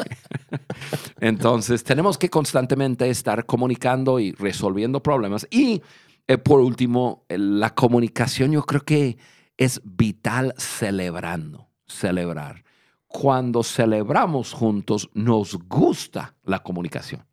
Entonces, 1.20 1.82
tenemos 1.82 2.16
que 2.18 2.30
constantemente 2.30 3.10
estar 3.10 3.46
comunicando 3.46 4.20
y 4.20 4.30
resolviendo 4.30 5.02
problemas. 5.02 5.44
Y 5.50 5.82
eh, 6.28 6.38
por 6.38 6.60
último, 6.60 7.24
la 7.28 7.74
comunicación 7.74 8.52
yo 8.52 8.62
creo 8.62 8.82
que 8.82 9.18
es 9.56 9.80
vital 9.82 10.54
celebrando, 10.56 11.68
celebrar. 11.88 12.62
Cuando 13.08 13.64
celebramos 13.64 14.52
juntos, 14.52 15.10
nos 15.14 15.56
gusta 15.56 16.36
la 16.44 16.60
comunicación. 16.60 17.27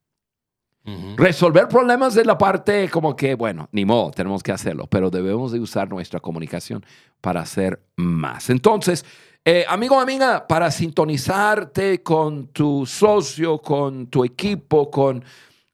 Resolver 1.17 1.67
problemas 1.67 2.13
de 2.13 2.23
la 2.25 2.37
parte 2.37 2.89
como 2.89 3.15
que, 3.15 3.33
bueno, 3.33 3.67
ni 3.71 3.85
modo, 3.85 4.11
tenemos 4.11 4.43
que 4.43 4.51
hacerlo, 4.51 4.85
pero 4.87 5.09
debemos 5.09 5.51
de 5.51 5.59
usar 5.59 5.89
nuestra 5.89 6.19
comunicación 6.19 6.85
para 7.21 7.41
hacer 7.41 7.81
más. 7.95 8.51
Entonces, 8.51 9.03
eh, 9.43 9.65
amigo, 9.67 9.99
amiga, 9.99 10.47
para 10.47 10.69
sintonizarte 10.69 12.03
con 12.03 12.47
tu 12.47 12.85
socio, 12.85 13.59
con 13.59 14.07
tu 14.07 14.23
equipo, 14.23 14.91
con, 14.91 15.23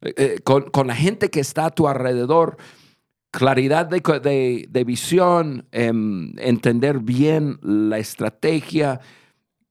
eh, 0.00 0.40
con, 0.42 0.70
con 0.70 0.86
la 0.86 0.94
gente 0.94 1.30
que 1.30 1.40
está 1.40 1.66
a 1.66 1.70
tu 1.70 1.86
alrededor, 1.86 2.56
claridad 3.32 3.86
de, 3.86 4.84
visión, 4.86 5.66
em, 5.72 6.32
entender 6.38 7.00
bien 7.00 7.58
la 7.62 7.98
estrategia, 7.98 9.00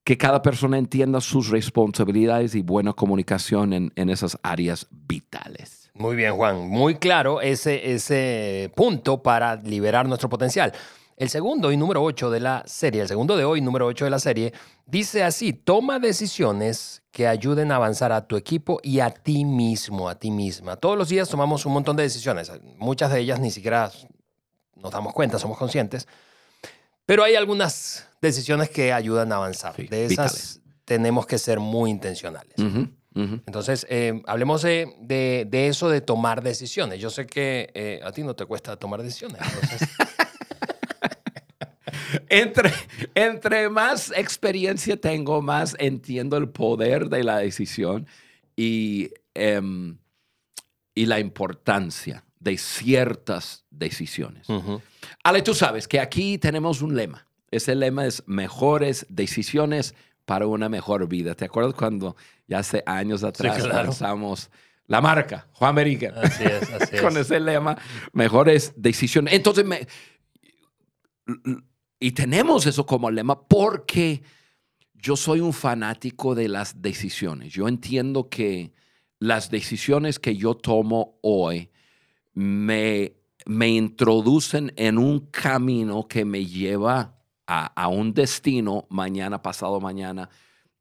que 0.04 0.18
cada 0.18 0.42
persona 0.42 0.78
entienda 0.78 1.22
sus 1.22 1.50
responsabilidades 1.50 2.56
y 2.56 2.62
buena 2.62 2.94
comunicación 2.94 3.74
en, 3.74 4.10
esas 4.10 4.38
áreas 4.42 4.88
vitales. 4.90 5.92
Muy 5.94 6.16
bien, 6.16 6.36
Juan. 6.36 6.68
Muy 6.68 6.96
claro 6.96 7.42
ese, 7.42 7.94
ese 7.94 8.72
punto 8.76 9.22
para 9.22 9.58
liberar 9.58 10.08
nuestro 10.08 10.30
potencial. 10.30 10.74
El 11.18 11.30
segundo 11.30 11.72
y 11.72 11.78
número 11.78 12.02
8 12.02 12.32
de 12.32 12.40
la 12.40 12.64
serie, 12.66 13.02
el 13.02 13.08
segundo 13.08 13.38
de 13.38 13.46
hoy, 13.46 13.62
número 13.62 13.86
8 13.86 14.06
de 14.06 14.12
la 14.12 14.18
serie, 14.18 14.54
dice 14.88 15.24
así, 15.24 15.54
toma 15.54 16.00
decisiones 16.00 17.04
que 17.12 17.28
ayuden 17.28 17.72
a 17.72 17.76
avanzar 17.76 18.12
a 18.12 18.26
tu 18.26 18.38
equipo 18.38 18.80
y 18.82 19.02
a 19.02 19.12
ti 19.12 19.46
mismo, 19.46 20.10
a 20.10 20.16
ti 20.16 20.32
misma. 20.32 20.78
Todos 20.78 20.98
los 20.98 21.10
días 21.10 21.30
tomamos 21.30 21.64
un 21.68 21.74
montón 21.74 21.96
de 21.96 22.04
decisiones, 22.04 22.52
muchas 22.80 23.12
de 23.12 23.20
ellas 23.20 23.40
ni 23.40 23.52
siquiera 23.52 23.92
nos 24.76 24.92
damos 24.92 25.14
cuenta, 25.14 25.38
somos 25.38 25.60
conscientes, 25.60 26.08
pero 27.06 27.24
hay 27.24 27.36
algunas 27.36 28.08
decisiones 28.22 28.70
que 28.70 28.94
ayudan 28.94 29.32
a 29.32 29.38
avanzar. 29.38 29.76
de 29.76 30.06
esas 30.06 30.62
tenemos 30.86 31.26
que 31.26 31.38
ser 31.38 31.60
muy 31.60 31.90
intencionales. 31.90 32.56
Entonces, 33.14 33.86
eh, 33.90 34.22
hablemos 34.26 34.62
de, 34.62 35.46
de, 35.50 35.68
eso 35.68 35.90
de 35.90 36.02
tomar 36.02 36.42
decisiones. 36.42 37.00
Yo 37.00 37.10
sé 37.10 37.26
que 37.26 37.70
eh, 37.74 38.00
a 38.04 38.12
ti 38.12 38.24
no 38.24 38.36
te 38.36 38.46
cuesta 38.46 38.78
tomar 38.78 39.02
decisiones. 39.02 39.42
Entonces... 39.42 39.90
entre, 42.30 42.72
entre 43.16 43.70
más 43.70 44.12
experiencia 44.16 44.98
tengo, 44.98 45.42
más 45.42 45.76
entiendo 45.80 46.38
el 46.38 46.50
poder 46.50 47.10
de 47.10 47.24
la 47.24 47.38
decisión 47.38 48.08
y, 48.56 49.12
em, 49.34 49.98
y 50.96 51.06
la 51.06 51.20
importancia 51.20 52.26
de 52.40 52.58
ciertas 52.58 53.66
decisiones. 53.70 54.48
Ale, 55.24 55.42
tú 55.42 55.54
sabes 55.54 55.88
que 55.88 56.00
aquí 56.00 56.38
tenemos 56.38 56.82
un 56.82 56.96
lema. 56.96 57.28
Ese 57.52 57.76
lema 57.76 58.06
es 58.06 58.24
mejores 58.26 59.06
decisiones 59.10 59.94
para 60.26 60.48
una 60.48 60.70
mejor 60.70 61.08
vida. 61.08 61.36
¿Te 61.36 61.46
acuerdas 61.46 61.74
cuando 61.74 62.16
ya 62.48 62.60
hace 62.60 62.82
años 62.86 63.24
atrás 63.24 63.66
lanzamos 63.68 64.50
la 64.88 65.02
marca, 65.02 65.48
Juan 65.54 65.70
America? 65.70 66.14
Así 66.24 66.44
es, 66.44 66.70
así 66.72 66.98
Con 67.02 67.18
ese 67.18 67.40
lema, 67.40 67.78
mejores 68.14 68.74
decisiones. 68.78 69.34
Entonces, 69.34 69.66
me, 69.66 69.86
y 72.00 72.12
tenemos 72.12 72.66
eso 72.66 72.86
como 72.86 73.12
lema 73.12 73.40
porque 73.48 74.24
yo 74.96 75.16
soy 75.18 75.40
un 75.40 75.54
fanático 75.54 76.36
de 76.36 76.48
las 76.48 76.82
decisiones. 76.82 77.54
Yo 77.54 77.68
entiendo 77.68 78.30
que 78.30 78.72
las 79.20 79.52
decisiones 79.52 80.20
que 80.20 80.36
yo 80.36 80.56
tomo 80.56 81.20
hoy 81.22 81.70
me, 82.34 83.14
me 83.46 83.70
introducen 83.70 84.72
en 84.78 84.98
un 84.98 85.28
camino 85.28 86.08
que 86.08 86.24
me 86.24 86.46
lleva 86.46 87.21
a, 87.52 87.66
a, 87.66 87.88
un 87.90 88.14
destino 88.14 88.88
mañana, 88.90 89.42
pasado 89.42 89.82
mañana, 89.82 90.30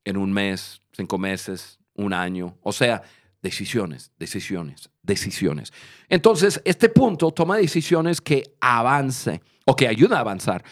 en 0.04 0.16
un 0.16 0.32
mes, 0.32 0.80
cinco 0.92 1.18
meses, 1.18 1.80
un 1.94 2.12
año. 2.12 2.56
O 2.62 2.72
sea, 2.72 3.02
decisiones, 3.42 4.12
decisiones, 4.18 4.90
decisiones. 5.02 5.72
Entonces, 6.08 6.60
este 6.64 6.88
punto 6.88 7.32
toma 7.32 7.56
decisiones 7.56 8.20
que 8.20 8.54
avance 8.60 9.40
o 9.66 9.74
que 9.74 9.88
ayuda 9.88 10.18
a 10.18 10.20
avanzar 10.20 10.64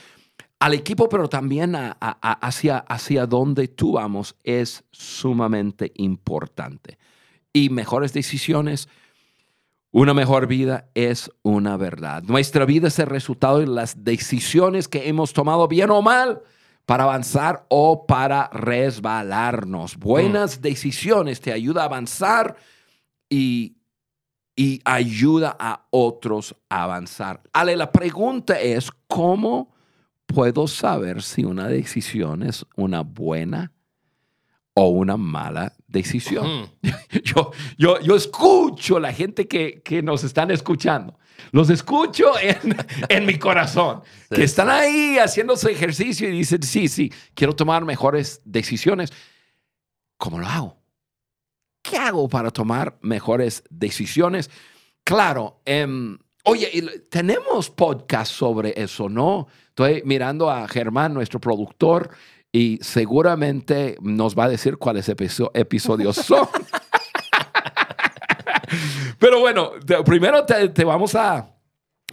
al 0.61 0.75
equipo, 0.75 1.09
pero 1.09 1.28
también 1.28 1.75
hacia, 1.76 2.78
hacia 2.78 3.26
donde 3.26 3.69
tú 3.69 3.93
vamos 3.93 4.37
es 4.43 4.85
sumamente 4.90 5.93
importante. 5.97 6.99
Y 7.52 7.71
mejores 7.71 8.12
decisiones, 8.12 8.88
una 9.90 10.14
mejor 10.14 10.47
vida 10.47 10.88
es 10.95 11.30
una 11.42 11.76
verdad. 11.76 12.23
Nuestra 12.25 12.64
vida 12.64 12.88
es 12.88 12.99
el 12.99 13.07
resultado 13.07 13.61
de 13.61 13.66
las 13.66 14.04
decisiones 14.04 14.88
que 14.88 15.09
hemos 15.09 15.33
tomado, 15.33 15.66
bien 15.68 15.90
o 15.90 16.02
mal, 16.02 16.42
para 16.85 17.04
avanzar 17.04 17.64
o 17.68 18.07
para 18.07 18.49
resbalarnos. 18.49 19.97
Buenas 19.97 20.59
mm. 20.59 20.62
decisiones 20.62 21.40
te 21.40 21.52
ayudan 21.52 21.83
a 21.83 21.85
avanzar 21.87 22.57
y, 23.28 23.76
y 24.57 24.80
ayuda 24.85 25.57
a 25.59 25.87
otros 25.90 26.54
a 26.68 26.85
avanzar. 26.85 27.42
Ale, 27.52 27.76
la 27.76 27.90
pregunta 27.90 28.61
es, 28.61 28.90
¿cómo 29.07 29.75
puedo 30.26 30.66
saber 30.66 31.23
si 31.23 31.45
una 31.45 31.68
decisión 31.68 32.42
es 32.42 32.64
una 32.76 33.00
buena 33.00 33.73
o 34.75 34.88
una 34.88 35.16
mala 35.16 35.73
decisión. 35.88 36.71
yo, 37.25 37.50
yo, 37.76 38.00
yo 38.00 38.14
escucho 38.14 39.00
la 39.00 39.12
gente 39.12 39.49
que, 39.49 39.83
que, 39.83 40.02
nos 40.02 40.23
están 40.23 40.50
escuchando. 40.50 41.18
Los 41.50 41.71
escucho 41.71 42.38
en, 42.40 42.76
en 43.09 43.26
mi 43.26 43.38
corazón, 43.38 44.02
que 44.30 44.45
están 44.45 44.68
ahí 44.71 45.18
haciendo 45.18 45.57
su 45.57 45.68
ejercicio 45.68 46.28
y 46.28 46.33
dicen, 46.33 46.62
sí, 46.62 46.88
sí, 46.88 47.12
quiero 47.35 47.57
tomar 47.57 47.85
mejores 47.85 48.40
decisiones. 48.45 49.12
¿Cómo 50.16 50.38
lo 50.38 50.47
hago? 50.47 50.78
¿Qué 51.83 51.97
hago 51.97 52.28
para 52.28 52.50
tomar 52.50 52.99
mejores 53.00 53.64
decisiones? 53.71 54.50
Claro, 55.04 55.62
eh, 55.64 55.87
Oye, 56.50 57.00
tenemos 57.11 57.68
podcast 57.68 58.33
sobre 58.33 58.73
eso, 58.75 59.11
¿no? 59.11 59.49
Estoy 59.68 60.00
mirando 60.07 60.50
a 60.50 60.66
Germán, 60.66 61.12
nuestro 61.12 61.38
productor, 61.38 62.09
y 62.52 62.78
seguramente 62.81 63.97
nos 64.00 64.37
va 64.37 64.45
a 64.45 64.49
decir 64.49 64.78
cuáles 64.78 65.09
episodios 65.09 66.17
son. 66.25 66.49
pero 69.19 69.40
bueno, 69.40 69.73
primero 70.05 70.45
te, 70.45 70.85
vamos 70.85 71.14
a, 71.14 71.55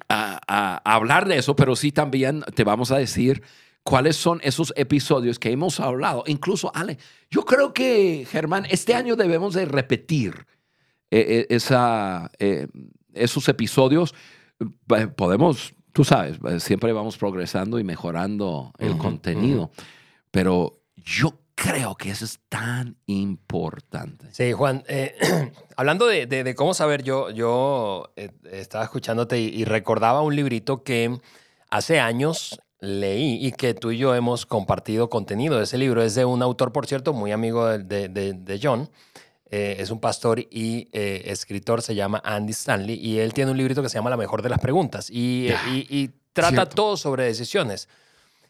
a, 0.10 0.82
hablar 0.84 1.28
de 1.28 1.38
eso, 1.38 1.56
pero 1.56 1.76
sí 1.76 1.92
también 1.92 2.44
te 2.54 2.64
vamos 2.64 2.92
a 2.92 2.98
decir 2.98 3.44
cuáles 3.84 4.16
son 4.16 4.40
esos 4.44 4.74
episodios 4.76 5.40
que 5.40 5.52
hemos 5.52 5.80
hablado. 5.80 6.24
Incluso, 6.28 6.72
Ale, 6.76 6.98
yo 7.30 7.46
creo 7.46 7.74
que, 7.74 8.28
Germán, 8.30 8.66
este 8.70 8.94
año 8.94 9.16
debemos 9.16 9.54
de 9.54 9.66
repetir 9.66 10.46
eh, 11.12 11.46
esa, 11.50 12.32
esos 13.14 13.48
episodios. 13.48 14.14
Podemos, 15.16 15.74
tú 15.94 16.04
sabes, 16.04 16.40
siempre 16.64 16.94
vamos 16.94 17.18
progresando 17.18 17.80
y 17.80 17.84
mejorando 17.84 18.74
el 18.80 18.98
contenido, 18.98 19.72
pero 20.36 20.82
yo 20.98 21.34
creo 21.56 21.96
que 21.96 22.10
eso 22.10 22.26
es 22.26 22.42
tan 22.50 22.98
importante. 23.06 24.28
Sí, 24.34 24.52
Juan, 24.52 24.84
eh, 24.86 25.16
hablando 25.78 26.08
de, 26.08 26.56
cómo 26.58 26.74
saber, 26.74 27.04
yo, 27.04 27.30
yo 27.30 28.12
eh, 28.18 28.32
estaba 28.52 28.84
escuchándote 28.84 29.40
y, 29.40 29.64
recordaba 29.64 30.22
un 30.24 30.36
librito 30.36 30.84
que 30.84 31.22
hace 31.70 32.02
años 32.02 32.60
leí 32.82 33.38
y 33.48 33.54
que 33.54 33.74
tú 33.74 33.92
y 33.92 33.98
yo 33.98 34.14
hemos 34.14 34.46
compartido 34.46 35.10
contenido. 35.10 35.62
Ese 35.62 35.78
libro 35.78 36.04
es 36.04 36.16
de 36.16 36.26
un 36.26 36.42
autor, 36.42 36.74
por 36.74 36.86
cierto, 36.86 37.14
muy 37.14 37.32
amigo 37.32 37.70
de, 37.70 38.10
de 38.10 38.60
John. 38.62 38.90
Eh, 39.50 39.78
es 39.80 39.90
un 39.90 40.02
pastor 40.02 40.42
y 40.42 40.90
escritor, 40.92 41.82
se 41.82 41.96
llama 41.96 42.22
Andy 42.26 42.52
Stanley, 42.52 42.96
y 42.96 43.20
él 43.20 43.34
tiene 43.34 43.52
un 43.52 43.58
librito 43.58 43.82
que 43.82 43.88
se 43.88 43.98
llama 43.98 44.10
La 44.10 44.18
mejor 44.18 44.42
de 44.42 44.50
las 44.50 44.60
preguntas 44.60 45.10
y, 45.10 45.48
y 45.72 46.10
trata 46.34 46.68
todo 46.68 46.98
sobre 46.98 47.24
decisiones. 47.24 47.88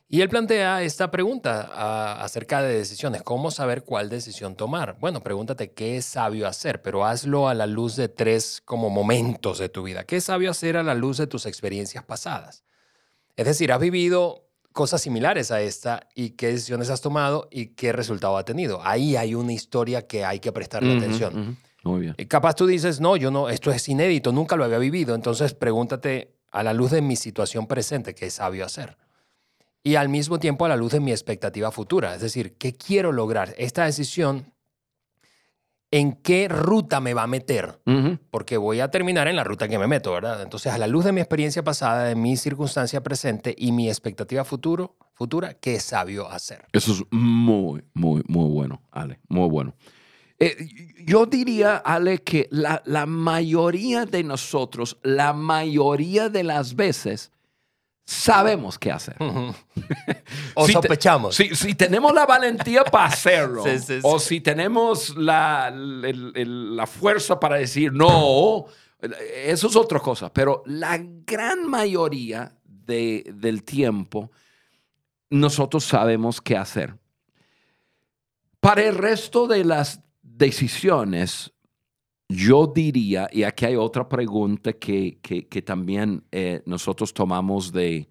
Y 0.07 0.21
él 0.21 0.29
plantea 0.29 0.83
esta 0.83 1.09
pregunta 1.09 2.21
acerca 2.23 2.61
de 2.61 2.77
decisiones. 2.77 3.23
¿Cómo 3.23 3.49
saber 3.49 3.83
cuál 3.83 4.07
decisión 4.09 4.55
tomar? 4.55 4.97
Bueno, 4.99 5.21
pregúntate 5.21 5.71
qué 5.71 5.97
es 5.97 6.05
sabio 6.05 6.47
hacer, 6.47 6.83
pero 6.83 7.05
hazlo 7.05 7.49
a 7.49 7.55
la 7.55 7.65
luz 7.65 7.95
de 7.95 8.07
tres 8.07 8.61
como 8.63 8.91
momentos 8.91 9.57
de 9.57 9.67
tu 9.67 9.81
vida. 9.81 10.03
¿Qué 10.03 10.17
es 10.17 10.25
sabio 10.25 10.51
hacer 10.51 10.77
a 10.77 10.83
la 10.83 10.93
luz 10.93 11.17
de 11.17 11.25
tus 11.25 11.47
experiencias 11.47 12.03
pasadas? 12.03 12.63
Es 13.35 13.45
decir, 13.45 13.71
has 13.71 13.79
vivido 13.79 14.47
cosas 14.73 15.01
similares 15.01 15.51
a 15.51 15.61
esta 15.61 16.07
y 16.13 16.31
qué 16.31 16.47
decisiones 16.47 16.91
has 16.91 17.01
tomado 17.01 17.47
y 17.49 17.67
qué 17.67 17.91
resultado 17.91 18.37
ha 18.37 18.45
tenido. 18.45 18.81
Ahí 18.83 19.15
hay 19.15 19.33
una 19.33 19.53
historia 19.53 20.05
que 20.05 20.23
hay 20.23 20.39
que 20.39 20.51
prestarle 20.51 20.97
atención. 20.97 21.57
Muy 21.83 22.01
bien. 22.01 22.15
Y 22.17 22.25
capaz 22.27 22.53
tú 22.53 22.67
dices, 22.67 22.99
no, 22.99 23.17
yo 23.17 23.31
no, 23.31 23.49
esto 23.49 23.71
es 23.71 23.89
inédito, 23.89 24.31
nunca 24.31 24.55
lo 24.55 24.65
había 24.65 24.77
vivido. 24.77 25.15
Entonces 25.15 25.55
pregúntate 25.55 26.35
a 26.51 26.61
la 26.61 26.73
luz 26.73 26.91
de 26.91 27.01
mi 27.01 27.15
situación 27.15 27.65
presente, 27.65 28.13
¿qué 28.13 28.27
es 28.27 28.35
sabio 28.35 28.65
hacer? 28.65 28.97
Y 29.85 29.97
al 29.97 30.09
mismo 30.09 30.39
tiempo 30.39 30.65
a 30.65 30.69
la 30.69 30.75
luz 30.75 30.93
de 30.93 30.99
mi 30.99 31.11
expectativa 31.11 31.71
futura. 31.71 32.15
Es 32.15 32.21
decir, 32.21 32.57
¿qué 32.57 32.73
quiero 32.73 33.11
lograr? 33.11 33.53
Esta 33.55 33.85
decisión, 33.85 34.51
¿en 35.91 36.13
qué 36.13 36.47
ruta 36.47 36.99
me 36.99 37.13
va 37.13 37.21
a 37.21 37.27
meter? 37.27 37.81
Porque 38.31 38.57
voy 38.57 38.79
a 38.79 38.89
terminar 38.89 39.27
en 39.27 39.35
la 39.35 39.43
ruta 39.43 39.67
que 39.67 39.77
me 39.77 39.85
meto, 39.85 40.11
¿verdad? 40.11 40.41
Entonces, 40.41 40.73
a 40.73 40.79
la 40.79 40.87
luz 40.87 41.05
de 41.05 41.11
mi 41.11 41.21
experiencia 41.21 41.63
pasada, 41.63 42.05
de 42.05 42.15
mi 42.15 42.35
circunstancia 42.35 43.03
presente 43.03 43.53
y 43.55 43.71
mi 43.71 43.87
expectativa 43.87 44.43
futuro, 44.43 44.97
futura, 45.13 45.53
¿qué 45.53 45.79
sabio 45.79 46.31
hacer? 46.31 46.65
Eso 46.73 46.91
es 46.91 47.03
muy, 47.11 47.83
muy, 47.93 48.23
muy 48.27 48.49
bueno, 48.49 48.81
Ale, 48.89 49.19
muy 49.29 49.47
bueno. 49.47 49.75
Eh, 50.39 50.67
yo 51.05 51.27
diría, 51.27 51.77
Ale, 51.77 52.23
que 52.23 52.47
la, 52.49 52.81
la 52.85 53.05
mayoría 53.05 54.07
de 54.07 54.23
nosotros, 54.23 54.97
la 55.03 55.33
mayoría 55.33 56.29
de 56.29 56.43
las 56.43 56.75
veces, 56.75 57.31
sabemos 58.05 58.77
qué 58.77 58.91
hacer. 58.91 59.17
o 60.53 60.67
sospechamos. 60.67 61.35
si, 61.35 61.75
tenemos 61.75 62.13
la 62.13 62.25
valentía 62.25 62.83
para 62.83 63.07
hacerlo, 63.07 63.63
o 64.03 64.19
si 64.19 64.39
tenemos 64.41 65.15
la, 65.17 65.71
la, 65.73 66.87
fuerza 66.87 67.39
para 67.39 67.57
decir 67.57 67.91
no, 67.91 68.65
eso 69.01 69.67
es 69.67 69.75
otra 69.75 69.99
cosa. 69.99 70.31
Pero 70.31 70.63
la 70.65 70.99
gran 71.01 71.67
mayoría 71.67 72.55
de, 72.63 73.31
del 73.33 73.63
tiempo, 73.63 74.31
nosotros 75.29 75.83
sabemos 75.83 76.39
qué 76.39 76.55
hacer. 76.55 76.95
Para 78.59 78.83
el 78.83 78.95
resto 78.95 79.47
de 79.47 79.63
las 79.63 80.01
decisiones, 80.21 81.54
yo 82.27 82.67
diría, 82.67 83.29
y 83.31 83.43
aquí 83.43 83.65
hay 83.65 83.75
otra 83.75 84.09
pregunta 84.09 84.73
que, 84.73 85.19
que, 85.21 85.61
también 85.61 86.23
eh, 86.31 86.63
nosotros 86.65 87.13
tomamos 87.13 87.71
de, 87.71 88.09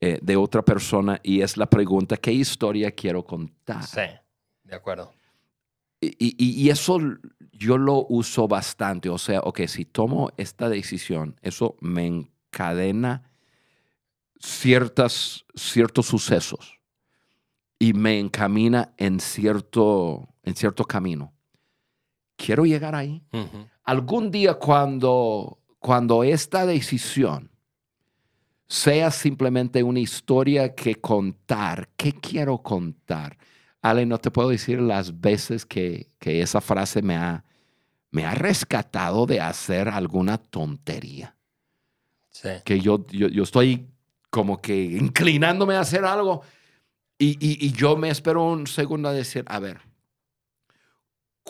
eh, 0.00 0.18
de 0.20 0.36
otra 0.36 0.62
persona, 0.62 1.18
y 1.22 1.40
es 1.40 1.56
la 1.56 1.66
pregunta, 1.66 2.16
¿qué 2.16 2.32
historia 2.32 2.90
quiero 2.90 3.24
contar? 3.24 3.82
Sí, 3.84 4.02
de 4.64 4.74
acuerdo. 4.74 5.14
Y, 6.00 6.34
y, 6.38 6.68
eso 6.68 6.98
yo 7.52 7.78
lo 7.78 8.04
uso 8.10 8.46
bastante. 8.46 9.08
O 9.08 9.16
sea, 9.16 9.40
ok, 9.40 9.62
si 9.66 9.86
tomo 9.86 10.30
esta 10.36 10.68
decisión, 10.68 11.40
eso 11.40 11.76
me 11.80 12.06
encadena 12.06 13.30
ciertas, 14.38 15.46
ciertos 15.54 16.04
sucesos 16.04 16.78
y 17.78 17.94
me 17.94 18.18
encamina 18.18 18.92
en 18.98 19.18
cierto, 19.18 20.28
en 20.42 20.54
cierto 20.54 20.84
camino 20.84 21.33
quiero 22.36 22.64
llegar 22.64 22.94
ahí. 22.94 23.22
Algún 23.84 24.30
día 24.30 24.54
cuando, 24.54 25.58
cuando 25.78 26.24
esta 26.24 26.66
decisión 26.66 27.50
sea 28.66 29.10
simplemente 29.10 29.82
una 29.82 30.00
historia 30.00 30.74
que 30.74 30.96
contar, 30.96 31.88
¿qué 31.96 32.12
quiero 32.12 32.58
contar? 32.58 33.36
Ale, 33.82 34.06
no 34.06 34.18
te 34.18 34.30
puedo 34.30 34.48
decir 34.48 34.80
las 34.80 35.20
veces 35.20 35.66
que, 35.66 36.08
esa 36.20 36.60
frase 36.60 37.02
me 37.02 37.16
ha, 37.16 37.44
me 38.10 38.24
ha 38.24 38.34
rescatado 38.34 39.26
de 39.26 39.40
hacer 39.40 39.88
alguna 39.88 40.38
tontería. 40.38 41.36
Que 42.64 42.80
yo, 42.80 43.06
yo, 43.08 43.42
estoy 43.42 43.86
como 44.30 44.60
que 44.60 44.74
inclinándome 44.74 45.76
a 45.76 45.80
hacer 45.80 46.04
algo 46.04 46.42
y, 47.16 47.36
y 47.40 47.72
yo 47.72 47.96
me 47.96 48.08
espero 48.08 48.44
un 48.44 48.66
segundo 48.66 49.08
a 49.08 49.12
decir, 49.12 49.44
a 49.46 49.60
ver, 49.60 49.80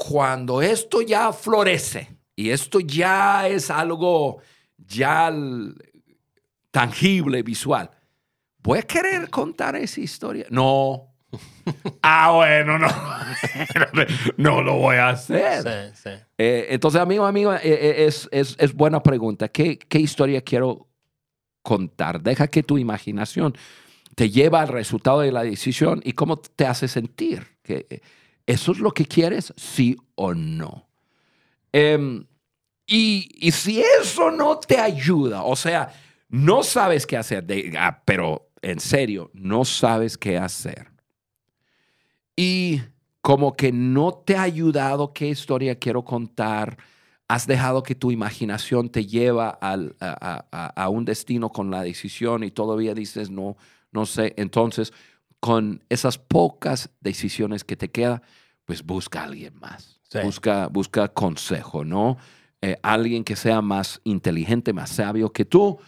cuando 0.09 0.61
esto 0.61 1.01
ya 1.01 1.33
florece 1.33 2.15
y 2.37 2.51
esto 2.51 2.79
ya 2.81 3.49
es 3.49 3.71
algo 3.71 4.39
ya 4.77 5.33
tangible, 6.71 7.43
visual, 7.43 7.91
¿voy 8.59 8.81
a 8.81 8.83
querer 8.83 9.31
contar 9.31 9.77
esa 9.77 10.01
historia? 10.01 10.47
No. 10.51 11.15
ah, 12.03 12.33
bueno, 12.33 12.79
no. 12.79 12.89
no 14.37 14.61
lo 14.61 14.77
voy 14.77 14.97
a 14.97 15.11
hacer. 15.11 15.93
Eh, 16.37 16.67
entonces, 16.69 17.01
amigo, 17.01 17.25
amigo, 17.25 17.55
eh, 17.55 17.61
eh, 17.63 18.07
es, 18.07 18.29
es, 18.31 18.75
buena 18.75 19.03
pregunta. 19.03 19.49
¿Qué, 19.49 19.79
¿Qué 19.79 20.01
historia 20.01 20.43
quiero 20.43 20.87
contar? 21.63 22.21
Deja 22.21 22.49
que 22.49 22.63
tu 22.63 22.77
imaginación 22.77 23.57
te 24.15 24.29
lleve 24.29 24.59
al 24.59 24.69
resultado 24.69 25.21
de 25.21 25.33
la 25.33 25.45
decisión 25.45 26.03
y 26.05 26.13
cómo 26.13 26.37
te 26.37 26.67
hace 26.67 26.89
sentir. 26.89 27.57
Que, 27.63 28.03
¿Eso 28.47 28.73
es 28.73 28.79
lo 28.79 28.91
que 28.91 29.07
quieres? 29.07 29.53
Sí 29.57 29.97
o 30.15 30.35
no. 30.35 30.89
Em, 31.73 32.27
y, 32.87 33.51
si 33.53 33.81
eso 33.81 34.31
no 34.31 34.59
te 34.59 34.79
ayuda, 34.79 35.43
o 35.43 35.57
sea, 35.57 35.93
no 36.29 36.63
sabes 36.63 37.07
qué 37.07 37.17
hacer, 37.17 37.45
ah, 37.79 38.03
pero 38.05 38.51
en 38.61 38.81
serio, 38.81 39.31
no 39.33 39.65
sabes 39.65 40.19
qué 40.19 40.37
hacer. 40.37 40.91
Y 42.37 42.83
como 43.21 43.57
que 43.57 43.73
no 43.73 44.13
te 44.13 44.37
ha 44.37 44.43
ayudado 44.43 45.13
qué 45.13 45.29
historia 45.29 45.79
quiero 45.79 46.05
contar, 46.05 46.77
has 47.27 47.47
dejado 47.47 47.83
que 47.83 47.95
tu 47.95 48.11
imaginación 48.11 48.91
te 48.91 49.07
lleva 49.07 49.59
a, 49.61 50.75
a, 50.77 50.89
un 50.91 51.05
destino 51.07 51.51
con 51.51 51.71
la 51.71 51.83
decisión 51.83 52.45
y 52.45 52.51
todavía 52.51 52.95
dices, 52.95 53.31
no, 53.31 53.57
no 53.93 54.05
sé. 54.05 54.35
Entonces, 54.37 54.93
con 55.45 55.85
esas 55.91 56.17
pocas 56.17 56.89
decisiones 57.03 57.65
que 57.65 57.77
te 57.77 57.91
quedan, 57.91 58.23
pues 58.65 58.83
busca 58.83 59.21
a 59.21 59.25
alguien 59.25 59.55
más. 59.61 60.01
Busca, 60.23 60.69
busca 60.69 61.09
consejo, 61.09 61.85
¿no? 61.85 62.17
Eh, 62.63 62.79
alguien 62.83 63.25
que 63.25 63.37
sea 63.37 63.61
más 63.61 64.01
inteligente, 64.05 64.73
más 64.73 64.89
sabio 64.89 65.35
que 65.35 65.45
tú, 65.45 65.79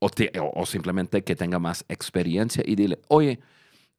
o, 0.00 0.66
simplemente 0.66 1.24
que 1.24 1.34
tenga 1.34 1.58
más 1.58 1.86
experiencia 1.88 2.62
y 2.66 2.74
dile, 2.74 3.00
oye, 3.08 3.40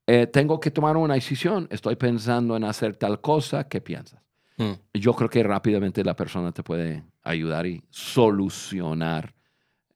eh, 0.05 0.27
tengo 0.27 0.59
que 0.59 0.69
tomar 0.69 0.95
una 0.97 1.15
decisión, 1.15 1.67
estoy 1.71 1.95
pensando 1.95 2.55
en 2.55 2.63
hacer 2.63 2.95
tal 2.95 3.21
cosa, 3.21 3.67
¿qué 3.67 3.81
piensas? 3.81 4.21
Hmm. 4.57 4.73
Yo 4.93 5.15
creo 5.15 5.31
que 5.31 5.41
rápidamente 5.41 6.03
la 6.03 6.15
persona 6.15 6.51
te 6.51 6.61
puede 6.61 7.03
ayudar 7.23 7.65
y 7.65 7.81
solucionar 7.89 9.33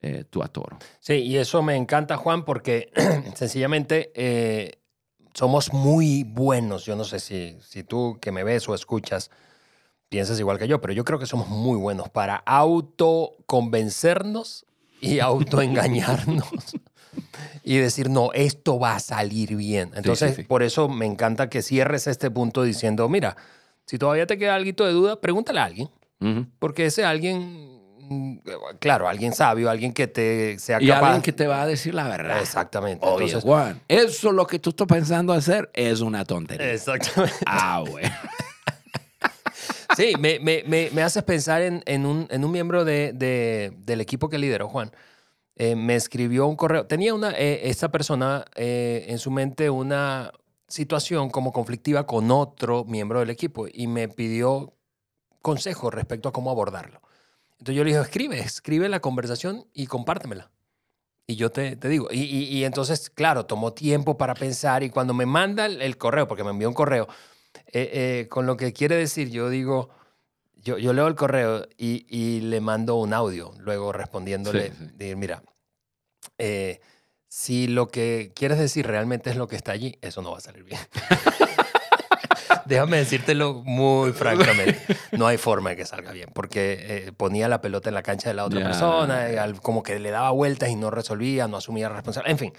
eh, 0.02 0.24
tu 0.28 0.42
atoro. 0.42 0.80
Sí, 1.00 1.14
y 1.14 1.38
eso 1.38 1.62
me 1.62 1.76
encanta, 1.76 2.18
Juan, 2.18 2.44
porque 2.44 2.90
sencillamente 3.36 4.12
somos 5.36 5.72
muy 5.74 6.24
buenos. 6.24 6.86
Yo 6.86 6.96
no 6.96 7.04
sé 7.04 7.20
si, 7.20 7.58
si 7.62 7.84
tú 7.84 8.18
que 8.20 8.32
me 8.32 8.44
ves 8.44 8.68
o 8.68 8.74
escuchas 8.74 9.30
piensas 10.10 10.40
igual 10.40 10.58
que 10.58 10.68
yo, 10.68 10.82
pero 10.82 10.94
yo 10.94 11.04
creo 11.04 11.20
que 11.20 11.28
somos 11.28 11.50
muy 11.50 11.78
buenos 11.78 12.10
para 12.10 12.38
autoconvencernos 12.38 14.66
y 15.02 15.20
autoengañarnos 15.20 16.48
y 17.64 17.78
decir, 17.78 18.10
no, 18.10 18.32
esto 18.34 18.80
va 18.80 18.96
a 18.96 19.00
salir 19.00 19.56
bien. 19.56 19.92
Entonces, 19.96 20.44
por 20.48 20.64
eso 20.64 20.88
me 20.88 21.06
encanta 21.06 21.50
que 21.50 21.62
cierres 21.62 22.08
este 22.08 22.32
punto 22.32 22.64
diciendo, 22.64 23.10
mira, 23.10 23.36
si 23.86 23.98
todavía 23.98 24.26
te 24.28 24.38
queda 24.38 24.56
algo 24.56 24.86
de 24.86 24.94
duda, 24.94 25.20
pregúntale 25.20 25.60
a 25.60 25.66
alguien, 25.66 25.90
porque 26.60 26.86
ese 26.86 27.04
alguien 27.04 27.75
claro, 28.80 29.08
alguien 29.08 29.34
sabio, 29.34 29.70
alguien 29.70 29.94
que 29.94 30.08
te 30.08 30.58
sea 30.60 30.82
Y 30.82 30.88
capaz. 30.88 31.06
alguien 31.08 31.22
que 31.22 31.32
te 31.34 31.48
va 31.48 31.62
a 31.62 31.68
decir 31.68 31.94
la 31.94 32.08
verdad. 32.08 32.40
Exactamente. 32.40 33.06
Oye, 33.06 33.26
Entonces, 33.26 33.44
Juan, 33.44 33.82
eso 33.88 34.32
lo 34.32 34.46
que 34.48 34.60
tú 34.60 34.72
estás 34.72 34.88
pensando 34.88 35.34
hacer 35.34 35.70
es 35.74 36.02
una 36.02 36.26
tontería. 36.26 36.72
exactamente. 36.72 37.36
Ah, 37.46 37.84
güey. 37.88 38.06
Sí, 39.96 40.14
me, 40.20 40.40
me, 40.40 40.64
me, 40.68 40.90
me 40.92 41.02
haces 41.04 41.24
pensar 41.24 41.62
en, 41.62 41.82
en, 41.86 42.06
un, 42.06 42.28
en 42.30 42.44
un 42.44 42.52
miembro 42.52 42.84
de, 42.84 43.14
de- 43.14 43.72
del 43.78 44.02
equipo 44.02 44.28
que 44.28 44.38
lidero, 44.38 44.68
Juan. 44.68 44.92
Eh, 45.56 45.76
me 45.76 45.96
escribió 45.96 46.48
un 46.48 46.58
correo. 46.58 46.86
Tenía 46.86 47.14
una, 47.14 47.32
eh, 47.32 47.62
esta 47.70 47.90
persona 47.92 48.44
eh, 48.56 49.06
en 49.08 49.20
su 49.20 49.32
mente 49.32 49.70
una 49.70 50.34
situación 50.68 51.30
como 51.30 51.54
conflictiva 51.54 52.06
con 52.06 52.30
otro 52.30 52.84
miembro 52.84 53.20
del 53.22 53.30
equipo 53.30 53.68
y 53.72 53.88
me 53.88 54.10
pidió 54.10 54.74
consejo 55.42 55.90
respecto 55.92 56.28
a 56.28 56.34
cómo 56.34 56.52
abordarlo. 56.52 57.00
Entonces 57.60 57.76
yo 57.78 57.84
le 57.84 57.92
dije, 57.92 58.02
escribe, 58.02 58.40
escribe 58.40 58.90
la 58.90 59.00
conversación 59.00 59.66
y 59.74 59.88
compártemela. 59.88 60.52
Y 61.28 61.36
yo 61.38 61.50
te, 61.52 61.76
te 61.76 61.88
digo, 61.90 62.08
y, 62.12 62.22
y- 62.22 62.44
y 62.58 62.66
entonces, 62.66 63.10
claro, 63.10 63.46
tomó 63.46 63.74
tiempo 63.74 64.18
para 64.18 64.36
pensar 64.36 64.84
y 64.84 64.90
cuando 64.92 65.14
me 65.14 65.26
manda 65.26 65.66
el, 65.66 65.82
el 65.82 65.98
correo, 65.98 66.28
porque 66.28 66.44
me 66.44 66.52
envió 66.52 66.68
un 66.68 66.76
correo, 66.76 67.08
eh, 67.68 67.90
eh, 68.24 68.28
con 68.30 68.46
lo 68.46 68.58
que 68.58 68.74
quiere 68.74 68.96
decir, 68.96 69.30
yo 69.32 69.50
digo, 69.50 69.90
yo, 70.58 70.78
yo 70.78 70.94
leo 70.94 71.08
el 71.08 71.16
correo 71.16 71.68
y, 71.78 72.06
y 72.10 72.42
le 72.42 72.62
mando 72.62 72.96
un 72.96 73.14
audio, 73.14 73.54
luego 73.58 73.92
respondiéndole, 73.92 74.70
Sí, 74.70 74.76
sí. 74.78 74.86
de, 74.96 75.16
mira, 75.16 75.42
eh, 76.38 76.80
si 77.28 77.68
lo 77.68 77.88
que 77.88 78.32
quieres 78.36 78.60
decir 78.60 78.86
realmente 78.86 79.30
es 79.32 79.36
lo 79.36 79.48
que 79.48 79.56
está 79.56 79.72
allí, 79.72 79.98
eso 80.02 80.22
no 80.22 80.32
va 80.32 80.38
a 80.38 80.42
salir 80.42 80.64
bien. 80.64 80.80
Déjame 82.66 82.98
decírtelo 82.98 83.62
muy 83.66 84.12
francamente. 84.14 84.80
No 85.12 85.28
hay 85.28 85.38
forma 85.38 85.72
de 85.72 85.76
que 85.78 85.86
salga 85.86 86.12
bien, 86.12 86.30
porque 86.34 86.78
eh, 87.08 87.12
ponía 87.16 87.48
la 87.48 87.62
pelota 87.62 87.90
en 87.90 87.96
la 87.96 88.04
cancha 88.04 88.30
de 88.30 88.36
la 88.36 88.46
otra 88.46 88.62
persona, 88.64 89.32
y 89.32 89.36
al- 89.38 89.62
como 89.62 89.84
que 89.84 90.00
le 90.00 90.10
daba 90.12 90.32
vueltas 90.32 90.70
y 90.70 90.76
no 90.76 90.90
resolvía, 90.92 91.48
no 91.48 91.58
asumía 91.58 91.90
responsabilidad, 91.90 92.32
en 92.32 92.38
fin. 92.40 92.54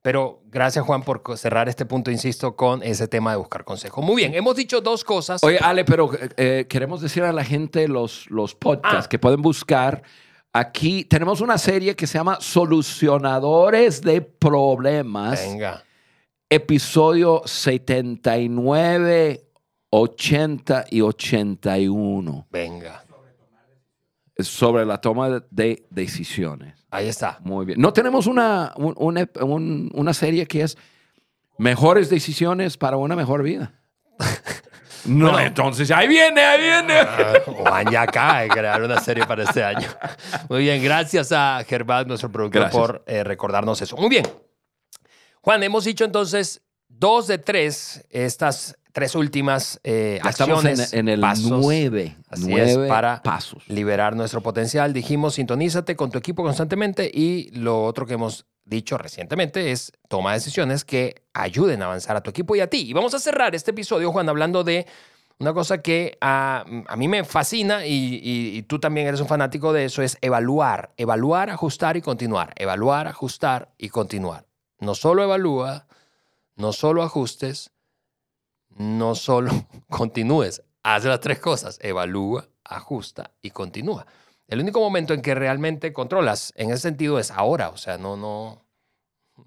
Pero 0.00 0.42
gracias, 0.46 0.84
Juan, 0.86 1.02
por 1.02 1.22
cerrar 1.36 1.68
este 1.68 1.84
punto, 1.84 2.10
insisto, 2.12 2.54
con 2.54 2.84
ese 2.84 3.08
tema 3.08 3.32
de 3.32 3.36
buscar 3.36 3.64
consejo. 3.64 4.00
Muy 4.00 4.14
bien, 4.16 4.32
hemos 4.34 4.54
dicho 4.54 4.80
dos 4.80 5.02
cosas. 5.02 5.42
Oye, 5.42 5.58
Ale, 5.58 5.84
pero 5.84 6.08
eh, 6.36 6.66
queremos 6.68 7.00
decir 7.00 7.24
a 7.24 7.32
la 7.32 7.44
gente 7.44 7.88
los, 7.88 8.30
los 8.30 8.54
podcasts 8.54 9.06
Ah. 9.06 9.08
que 9.08 9.18
pueden 9.18 9.42
buscar. 9.42 10.02
Aquí 10.52 11.04
tenemos 11.04 11.40
una 11.40 11.58
serie 11.58 11.96
que 11.96 12.06
se 12.06 12.16
llama 12.16 12.38
Solucionadores 12.40 14.00
de 14.00 14.22
Problemas. 14.22 15.40
Venga. 15.40 15.82
Episodio 16.48 17.42
79, 17.44 19.47
80 19.90 20.86
y 20.90 21.00
81. 21.00 22.46
Venga, 22.50 23.04
Sobre 24.38 24.86
la 24.86 25.00
toma 25.00 25.40
de 25.50 25.84
decisiones. 25.90 26.86
ahí 26.90 27.08
está. 27.08 27.38
Muy 27.42 27.66
bien. 27.66 27.80
No 27.80 27.92
tenemos 27.92 28.26
una, 28.26 28.72
un- 28.76 28.94
un 28.96 29.90
una 29.94 30.14
serie 30.14 30.46
que 30.46 30.62
es 30.62 30.76
mejores 31.58 32.08
decisiones 32.08 32.76
para 32.76 32.96
una 32.96 33.16
mejor 33.16 33.42
vida. 33.42 33.72
No, 35.04 35.30
Bueno. 35.30 35.46
entonces 35.46 35.90
ahí 35.90 36.06
viene, 36.06 36.40
ahí 36.42 36.60
viene. 36.60 36.98
Ah, 36.98 37.34
Juan 37.46 37.90
ya 37.90 38.04
de 38.42 38.48
crear 38.48 38.82
una 38.82 39.00
serie 39.00 39.24
para 39.24 39.44
este 39.44 39.62
año. 39.64 39.88
Muy 40.50 40.62
bien, 40.64 40.82
gracias 40.82 41.32
a 41.32 41.64
Gervás, 41.66 42.06
nuestro 42.06 42.30
productor, 42.30 42.62
Gracias. 42.62 42.80
por 42.86 43.04
eh, 43.06 43.24
recordarnos 43.24 43.80
eso. 43.80 43.96
Muy 43.96 44.10
bien. 44.10 44.26
Juan, 45.40 45.62
hemos 45.62 45.84
dicho 45.84 46.04
entonces 46.04 46.60
dos 46.88 47.26
de 47.28 47.38
tres, 47.38 48.04
estas 48.10 48.76
tres 48.92 49.14
últimas 49.14 49.80
eh, 49.84 50.20
estamos 50.28 50.64
acciones, 50.64 50.92
en, 50.92 51.00
en 51.00 51.08
el 51.08 51.20
pasos, 51.20 51.50
nueve, 51.50 52.16
Así 52.28 52.42
es, 52.42 52.48
nueve 52.76 52.88
para 52.88 53.22
pasos. 53.22 53.62
liberar 53.68 54.16
nuestro 54.16 54.42
potencial. 54.42 54.92
Dijimos, 54.92 55.34
sintonízate 55.34 55.96
con 55.96 56.10
tu 56.10 56.18
equipo 56.18 56.42
constantemente 56.42 57.10
y 57.12 57.50
lo 57.52 57.84
otro 57.84 58.06
que 58.06 58.14
hemos 58.14 58.46
dicho 58.64 58.98
recientemente 58.98 59.72
es 59.72 59.92
toma 60.08 60.32
decisiones 60.34 60.84
que 60.84 61.22
ayuden 61.32 61.80
a 61.82 61.86
avanzar 61.86 62.16
a 62.16 62.22
tu 62.22 62.30
equipo 62.30 62.54
y 62.56 62.60
a 62.60 62.68
ti. 62.68 62.88
Y 62.88 62.92
vamos 62.92 63.14
a 63.14 63.18
cerrar 63.18 63.54
este 63.54 63.70
episodio, 63.70 64.12
Juan, 64.12 64.28
hablando 64.28 64.62
de 64.64 64.86
una 65.38 65.54
cosa 65.54 65.80
que 65.80 66.18
a, 66.20 66.64
a 66.88 66.96
mí 66.96 67.06
me 67.08 67.22
fascina 67.24 67.86
y, 67.86 67.92
y- 68.22 68.56
y 68.58 68.62
tú 68.64 68.78
también 68.80 69.06
eres 69.06 69.20
un 69.20 69.28
fanático 69.28 69.72
de 69.72 69.84
eso, 69.84 70.02
es 70.02 70.18
evaluar, 70.20 70.92
evaluar, 70.96 71.48
ajustar 71.50 71.96
y 71.96 72.02
continuar, 72.02 72.52
evaluar, 72.56 73.06
ajustar 73.06 73.72
y 73.78 73.88
continuar. 73.88 74.46
No 74.80 74.94
solo 74.96 75.22
evalúa, 75.22 75.86
no 76.56 76.72
solo 76.72 77.02
ajustes, 77.04 77.70
no 78.78 79.14
solo 79.14 79.52
continúes, 79.88 80.62
haz 80.82 81.04
las 81.04 81.20
tres 81.20 81.38
cosas, 81.38 81.78
evalúa, 81.82 82.48
ajusta 82.64 83.32
y 83.42 83.50
continúa. 83.50 84.06
El 84.46 84.60
único 84.60 84.80
momento 84.80 85.12
en 85.12 85.20
que 85.20 85.34
realmente 85.34 85.92
controlas 85.92 86.52
en 86.56 86.70
ese 86.70 86.82
sentido 86.82 87.18
es 87.18 87.30
ahora, 87.30 87.68
o 87.68 87.76
sea, 87.76 87.98
no, 87.98 88.16
no, 88.16 88.64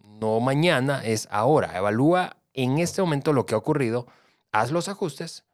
no 0.05 0.39
mañana, 0.39 1.03
es 1.03 1.27
ahora. 1.31 1.75
Evalúa 1.75 2.37
en 2.53 2.77
este 2.77 3.01
momento 3.01 3.33
lo 3.33 3.45
que 3.45 3.55
ha 3.55 3.57
ocurrido, 3.57 4.05
haz 4.51 4.71
los 4.71 4.89
ajustes 4.89 5.45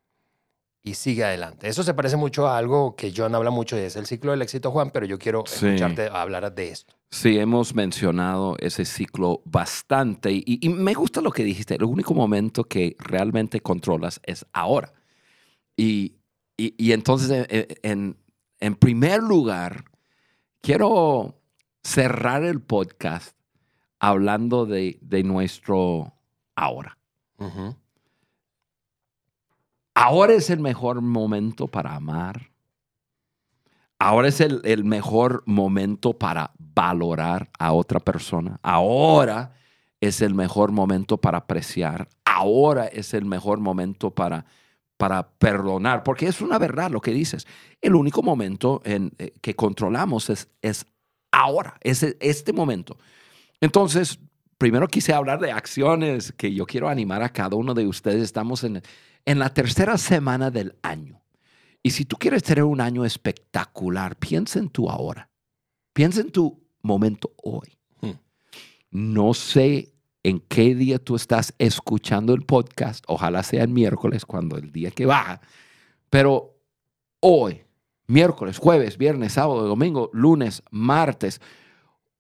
y 0.88 0.94
sigue 0.94 1.24
adelante. 1.24 1.68
Eso 1.68 1.84
se 1.84 1.94
parece 1.94 2.16
mucho 2.18 2.48
a 2.48 2.58
algo 2.58 2.96
que 2.96 3.14
John 3.16 3.36
habla 3.36 3.50
mucho 3.52 3.76
y 3.78 3.82
es 3.82 3.96
el 3.96 4.06
ciclo 4.06 4.32
del 4.32 4.42
éxito, 4.42 4.72
Juan, 4.72 4.92
pero 4.92 5.06
yo 5.06 5.18
quiero 5.20 5.44
Sí. 5.46 5.66
escucharte 5.68 6.08
hablar 6.08 6.54
de 6.54 6.70
esto. 6.70 6.94
Sí, 7.10 7.38
hemos 7.38 7.74
mencionado 7.76 8.56
ese 8.60 8.86
ciclo 8.86 9.42
bastante 9.46 10.32
y, 10.32 10.44
y 10.62 10.70
me 10.70 10.94
gusta 10.94 11.22
lo 11.22 11.32
que 11.32 11.44
dijiste. 11.44 11.76
El 11.76 11.84
único 11.84 12.14
momento 12.14 12.64
que 12.64 12.96
realmente 13.00 13.60
controlas 13.62 14.20
es 14.24 14.46
ahora. 14.54 14.94
Y, 15.76 16.16
y- 16.58 16.74
y 16.78 16.92
entonces, 16.94 17.46
en, 17.50 17.68
en- 17.84 18.18
en 18.60 18.76
primer 18.76 19.22
lugar, 19.22 19.86
quiero 20.62 21.40
cerrar 21.84 22.44
el 22.44 22.62
podcast 22.62 23.36
hablando 24.00 24.66
de, 24.66 24.98
de 25.02 25.24
nuestro 25.24 26.14
ahora. 26.56 26.98
Ujú. 27.38 27.76
Ahora 30.00 30.34
es 30.36 30.52
el 30.52 30.60
mejor 30.60 31.02
momento 31.02 31.68
para 31.68 31.96
amar. 31.96 32.52
Ahora 33.98 34.28
es 34.28 34.40
el, 34.42 34.62
el 34.64 34.84
mejor 34.84 35.42
momento 35.48 36.14
para 36.14 36.52
valorar 36.60 37.50
a 37.58 37.74
otra 37.74 38.00
persona. 38.00 38.60
Ahora 38.62 39.56
es 40.00 40.22
el 40.22 40.36
mejor 40.36 40.72
momento 40.72 41.18
para 41.18 41.40
apreciar. 41.40 42.10
Ahora 42.26 42.86
es 42.86 43.16
el 43.16 43.26
mejor 43.26 43.60
momento 43.60 44.12
para, 44.12 44.46
para 44.98 45.32
perdonar. 45.32 46.04
Porque 46.04 46.28
es 46.28 46.42
una 46.42 46.60
verdad 46.60 46.92
lo 46.92 47.02
que 47.02 47.10
dices. 47.12 47.48
El 47.82 47.96
único 47.96 48.22
momento 48.22 48.84
en, 48.86 49.14
eh, 49.18 49.34
que 49.42 49.56
controlamos 49.56 50.30
es, 50.30 50.48
es 50.62 50.86
ahora, 51.32 51.80
es 51.82 52.04
e- 52.04 52.18
este 52.20 52.54
momento. 52.54 53.00
Entonces, 53.62 54.20
primero 54.60 54.88
quise 54.90 55.12
hablar 55.12 55.40
de 55.40 55.52
acciones 55.52 56.34
que 56.34 56.54
yo 56.54 56.68
quiero 56.68 56.88
animar 56.88 57.24
a 57.24 57.30
cada 57.30 57.56
uno 57.56 57.74
de 57.74 57.88
ustedes. 57.88 58.22
Estamos 58.22 58.64
en, 58.64 58.84
en 59.28 59.40
la 59.40 59.54
tercera 59.54 59.98
semana 59.98 60.50
del 60.52 60.78
año. 60.82 61.22
Y 61.84 61.92
si 61.92 62.06
tú 62.06 62.16
quieres 62.16 62.44
tener 62.44 62.64
un 62.64 62.80
año 62.80 63.04
espectacular, 63.04 64.16
piensa 64.16 64.58
en 64.58 64.70
tu 64.70 64.90
ahora. 64.90 65.30
Piensa 65.92 66.22
en 66.22 66.32
tu 66.32 66.64
momento 66.82 67.34
hoy. 67.44 67.78
Hmm. 68.00 68.14
No 68.90 69.34
sé 69.34 69.94
en 70.24 70.40
qué 70.40 70.74
día 70.76 70.98
tú 70.98 71.18
estás 71.18 71.54
escuchando 71.58 72.34
el 72.34 72.44
podcast. 72.44 73.04
Ojalá 73.08 73.44
sea 73.44 73.64
el 73.64 73.70
miércoles, 73.70 74.26
cuando 74.26 74.58
el 74.58 74.72
día 74.72 74.92
que 74.92 75.06
va. 75.06 75.42
Pero 76.10 76.62
hoy, 77.20 77.64
miércoles, 78.08 78.58
jueves, 78.58 78.98
viernes, 78.98 79.34
sábado, 79.34 79.68
domingo, 79.68 80.10
lunes, 80.14 80.64
martes, 80.72 81.42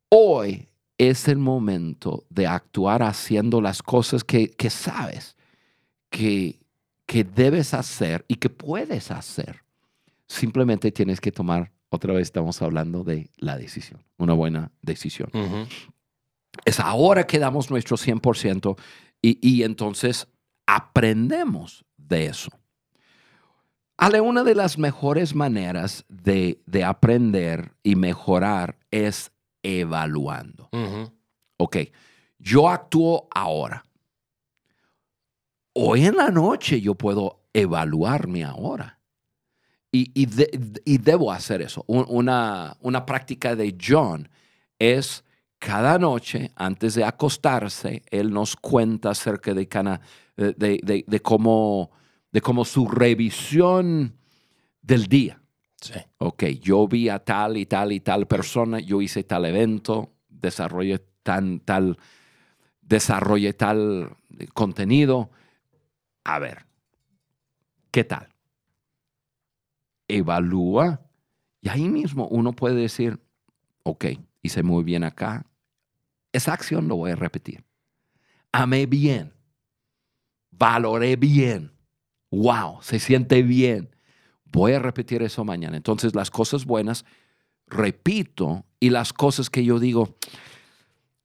hoy 0.09 0.67
es 0.97 1.29
el 1.29 1.37
momento 1.37 2.25
de 2.29 2.47
actuar 2.47 3.01
haciendo 3.01 3.61
las 3.61 3.81
cosas 3.81 4.25
que, 4.25 4.51
que 4.51 4.69
sabes 4.69 5.37
que, 6.09 6.66
que 7.07 7.23
debes 7.23 7.73
hacer 7.73 8.23
y 8.27 8.35
que 8.35 8.49
puedes 8.49 9.09
hacer. 9.09 9.63
Simplemente 10.27 10.91
tienes 10.91 11.19
que 11.19 11.31
tomar, 11.31 11.71
otra 11.89 12.13
vez 12.13 12.23
estamos 12.23 12.61
hablando 12.61 13.03
de 13.03 13.31
la 13.37 13.57
decisión, 13.57 14.03
una 14.17 14.33
buena 14.33 14.71
decisión. 14.81 15.31
Es 16.65 16.79
ahora 16.79 17.25
que 17.25 17.39
damos 17.39 17.71
nuestro 17.71 17.97
100% 17.97 18.77
y, 19.21 19.39
y 19.41 19.63
entonces 19.63 20.27
aprendemos 20.65 21.85
de 21.95 22.25
eso. 22.27 22.51
Ale, 23.95 24.21
una 24.21 24.43
de 24.43 24.53
las 24.53 24.77
mejores 24.77 25.33
maneras 25.33 26.05
de, 26.09 26.61
de 26.65 26.83
aprender 26.83 27.73
y 27.81 27.95
mejorar 27.95 28.77
es 28.91 29.31
evaluando. 29.63 30.69
Ujú. 30.71 31.11
Ok, 31.57 31.77
yo 32.37 32.69
actúo 32.69 33.27
ahora. 33.31 33.83
Hoy 35.79 36.05
en 36.05 36.15
la 36.15 36.29
noche 36.31 36.81
yo 36.81 36.95
puedo 36.95 37.43
evaluarme 37.53 38.43
ahora. 38.43 38.99
Y, 39.91 40.11
y 40.19 40.25
de- 40.25 40.81
y 40.85 40.97
debo 40.97 41.31
hacer 41.31 41.61
eso. 41.61 41.83
Un- 41.87 42.05
Una, 42.09 42.75
una 42.81 43.05
práctica 43.05 43.55
de 43.55 43.77
John 43.79 44.27
es 44.79 45.23
cada 45.59 45.99
noche, 45.99 46.51
antes 46.55 46.95
de 46.95 47.03
acostarse, 47.03 48.01
él 48.09 48.31
nos 48.31 48.55
cuenta 48.55 49.11
acerca 49.11 49.53
de, 49.53 49.67
cana- 49.67 50.01
de, 50.35 50.53
de- 50.53 50.79
de- 50.83 51.05
de 51.07 51.19
cómo, 51.19 51.91
de 52.31 52.41
cómo 52.41 52.65
su 52.65 52.87
revisión 52.87 54.15
del 54.81 55.05
día. 55.05 55.39
Sí. 55.79 55.93
Ok, 56.17 56.43
yo 56.59 56.87
vi 56.87 57.07
a 57.09 57.19
tal 57.19 57.55
y 57.55 57.67
tal 57.67 57.91
y 57.91 57.99
tal 57.99 58.25
persona, 58.27 58.79
yo 58.79 58.99
hice 58.99 59.23
tal 59.23 59.45
evento, 59.45 60.15
desarrollé 60.27 60.99
tan, 61.21 61.59
tal, 61.59 61.97
desarrollé 62.81 63.53
tal 63.53 64.17
contenido. 64.55 65.29
A 66.27 66.39
ver, 66.39 66.65
¿qué 67.89 68.03
tal? 68.03 68.27
Evalúa 70.09 70.99
y 71.61 71.69
ahí 71.69 71.87
mismo 71.87 72.27
uno 72.27 72.51
puede 72.51 72.75
decir, 72.75 73.17
ok, 73.83 74.07
hice 74.41 74.61
muy 74.61 74.83
bien 74.83 75.05
acá, 75.05 75.45
esa 76.33 76.51
acción 76.51 76.89
lo 76.89 76.97
voy 76.97 77.11
a 77.11 77.15
repetir. 77.15 77.63
Amé 78.51 78.87
bien, 78.87 79.31
valoré 80.51 81.15
bien, 81.15 81.71
wow, 82.29 82.81
se 82.81 82.99
siente 82.99 83.41
bien. 83.41 83.95
Voy 84.43 84.73
a 84.73 84.79
repetir 84.79 85.23
eso 85.23 85.45
mañana. 85.45 85.77
Entonces 85.77 86.13
las 86.13 86.29
cosas 86.29 86.65
buenas, 86.65 87.05
repito, 87.67 88.65
y 88.81 88.89
las 88.89 89.13
cosas 89.13 89.49
que 89.49 89.63
yo 89.63 89.79
digo, 89.79 90.17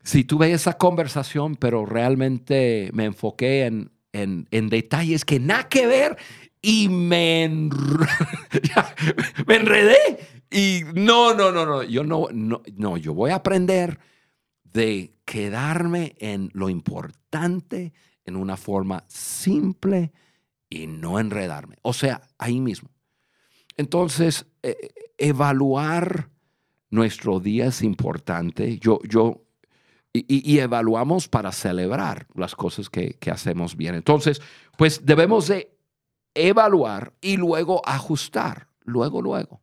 si 0.04 0.22
tuve 0.22 0.52
esa 0.52 0.78
conversación, 0.78 1.56
pero 1.56 1.86
realmente 1.86 2.90
me 2.92 3.06
enfoqué 3.06 3.66
en, 3.66 3.90
en, 4.12 4.46
detalles 4.68 5.25
que 5.25 5.40
nada 5.40 5.68
que 5.68 5.87
ver 5.87 6.16
y 6.61 6.88
me, 6.88 7.48
me 9.46 9.57
enredé. 9.57 10.18
Y 10.51 10.83
no, 10.94 11.35
no, 11.35 11.51
no, 11.51 11.64
no, 11.64 11.83
yo 11.83 12.05
no, 12.05 12.29
no, 12.33 12.62
no, 12.77 12.96
yo 12.96 13.14
voy 13.14 13.31
a 13.31 13.37
aprender 13.37 13.98
de 14.64 15.14
quedarme 15.25 16.14
en 16.18 16.51
lo 16.53 16.68
importante 16.68 17.92
en 18.25 18.37
una 18.37 18.57
forma 18.57 19.05
simple 19.09 20.12
y 20.68 20.87
no 20.87 21.18
enredarme. 21.18 21.77
O 21.83 21.92
sea, 21.92 22.22
ahí 22.38 22.61
mismo. 22.61 22.90
Entonces, 23.77 24.46
eh, 24.62 24.77
evaluar 25.18 26.31
nuestro 26.90 27.40
día 27.40 27.66
es 27.66 27.83
importante. 27.83 28.79
Yo, 28.79 29.01
yo, 29.09 29.44
y, 30.12 30.59
evaluamos 30.59 31.27
para 31.29 31.53
celebrar 31.53 32.27
las 32.35 32.55
cosas 32.55 32.90
que, 32.90 33.16
hacemos 33.31 33.77
bien. 33.77 33.94
Entonces, 33.94 34.42
pues 34.77 35.07
debemos 35.07 35.48
de 35.48 35.75
evaluar 36.35 37.14
y 37.20 37.37
luego 37.37 37.81
ajustar, 37.85 38.68
luego, 38.85 39.22
luego. 39.22 39.62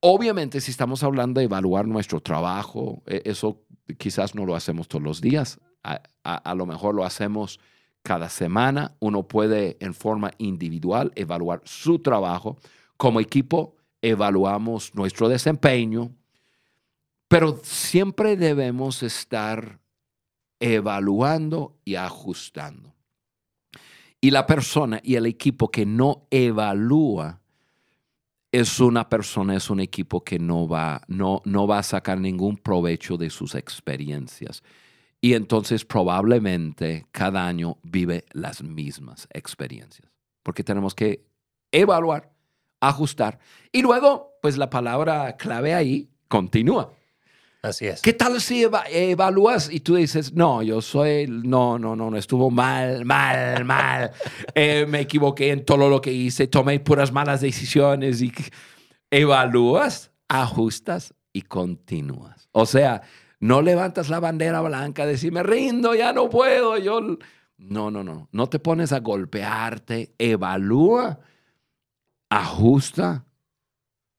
Obviamente, 0.00 0.60
si 0.60 0.70
estamos 0.70 1.02
hablando 1.02 1.40
de 1.40 1.46
evaluar 1.46 1.86
nuestro 1.86 2.20
trabajo, 2.20 3.02
e, 3.06 3.22
eso 3.24 3.64
quizás 3.98 4.34
no 4.34 4.46
lo 4.46 4.54
hacemos 4.54 4.88
todos 4.88 5.02
los 5.02 5.20
días, 5.20 5.60
a, 5.82 6.54
lo 6.54 6.66
mejor 6.66 6.94
lo 6.94 7.04
hacemos 7.04 7.60
cada 8.02 8.28
semana. 8.28 8.96
Uno 9.00 9.28
puede 9.28 9.76
en 9.80 9.92
forma 9.92 10.30
individual 10.38 11.12
evaluar 11.16 11.60
su 11.64 11.98
trabajo. 11.98 12.56
Como 12.96 13.20
equipo, 13.20 13.76
evaluamos 14.00 14.94
nuestro 14.94 15.28
desempeño, 15.28 16.10
pero 17.28 17.60
siempre 17.62 18.36
debemos 18.36 19.02
estar 19.02 19.80
evaluando 20.60 21.76
y 21.84 21.96
ajustando. 21.96 22.94
Y 24.20 24.30
la 24.30 24.46
persona 24.46 25.00
y 25.02 25.16
el 25.16 25.26
equipo 25.26 25.70
que 25.70 25.84
no 25.84 26.26
evalúa 26.30 27.40
es 28.50 28.80
una 28.80 29.08
persona, 29.08 29.56
es 29.56 29.68
un 29.68 29.80
equipo 29.80 30.22
que 30.22 30.38
no 30.38 30.68
va, 30.68 31.02
no, 31.08 31.42
no 31.44 31.66
va 31.66 31.80
a 31.80 31.82
sacar 31.82 32.20
ningún 32.20 32.56
provecho 32.56 33.16
de 33.16 33.28
sus 33.28 33.54
experiencias. 33.54 34.62
Y 35.20 35.34
entonces 35.34 35.84
probablemente 35.84 37.06
cada 37.10 37.46
año 37.46 37.78
vive 37.82 38.24
las 38.32 38.62
mismas 38.62 39.26
experiencias. 39.30 40.08
Porque 40.42 40.62
tenemos 40.62 40.94
que 40.94 41.26
evaluar, 41.72 42.32
ajustar. 42.80 43.40
Y 43.72 43.82
luego, 43.82 44.38
pues 44.40 44.56
la 44.56 44.70
palabra 44.70 45.36
clave 45.36 45.74
ahí 45.74 46.08
continúa. 46.28 46.92
Así 47.64 47.86
es. 47.86 48.02
¿Qué 48.02 48.12
tal 48.12 48.42
si 48.42 48.66
evalúas 48.90 49.72
y 49.72 49.80
tú 49.80 49.94
dices, 49.94 50.34
no, 50.34 50.62
yo 50.62 50.82
soy, 50.82 51.26
no, 51.26 51.78
no, 51.78 51.96
no, 51.96 52.10
no, 52.10 52.16
estuvo 52.18 52.50
mal, 52.50 53.06
mal, 53.06 53.64
mal. 53.64 54.12
Eh, 54.54 54.84
me 54.86 55.00
equivoqué 55.00 55.50
en 55.50 55.64
todo 55.64 55.88
lo 55.88 56.00
que 56.00 56.12
hice, 56.12 56.46
tomé 56.46 56.78
puras 56.78 57.10
malas 57.10 57.40
decisiones 57.40 58.20
y 58.20 58.32
evalúas, 59.10 60.12
ajustas 60.28 61.14
y 61.32 61.42
continúas. 61.42 62.48
O 62.52 62.66
sea, 62.66 63.00
no 63.40 63.62
levantas 63.62 64.10
la 64.10 64.20
bandera 64.20 64.60
blanca, 64.60 65.06
decir, 65.06 65.32
me 65.32 65.42
rindo, 65.42 65.94
ya 65.94 66.12
no 66.12 66.28
puedo, 66.28 66.76
yo... 66.76 67.00
No, 67.56 67.90
no, 67.90 68.04
no, 68.04 68.28
no 68.30 68.48
te 68.48 68.58
pones 68.58 68.92
a 68.92 69.00
golpearte, 69.00 70.14
evalúa, 70.18 71.20
ajusta 72.28 73.24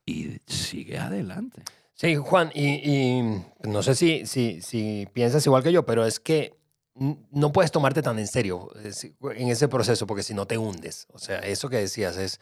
y 0.05 0.37
sigue 0.47 0.97
adelante. 0.97 1.63
Sí, 1.95 2.17
Juan, 2.17 2.51
y, 2.53 3.21
no 3.63 3.81
sé 3.81 3.95
si, 3.95 4.25
si, 4.25 4.61
si, 4.61 5.07
piensas 5.13 5.45
igual 5.45 5.63
que 5.63 5.71
yo, 5.71 5.85
pero 5.85 6.05
es 6.05 6.19
que 6.19 6.57
no 6.93 7.51
puedes 7.53 7.71
tomarte 7.71 8.01
tan 8.01 8.19
en 8.19 8.27
serio 8.27 8.69
en 9.35 9.49
ese 9.49 9.67
proceso 9.67 10.05
porque 10.05 10.23
si 10.23 10.33
no 10.33 10.45
te 10.45 10.57
hundes. 10.57 11.07
O 11.13 11.19
sea, 11.19 11.39
eso 11.39 11.69
que 11.69 11.77
decías 11.77 12.17
es, 12.17 12.41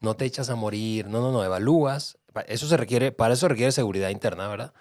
no 0.00 0.14
te 0.14 0.24
echas 0.24 0.50
a 0.50 0.54
morir, 0.54 1.08
no, 1.08 1.20
no, 1.20 1.32
no, 1.32 1.44
evalúas. 1.44 2.18
Eso 2.46 2.68
se 2.68 2.76
requiere, 2.76 3.10
para 3.10 3.34
eso 3.34 3.48
requiere 3.48 3.72
seguridad 3.72 4.08
interna, 4.10 4.46
¿verdad? 4.46 4.72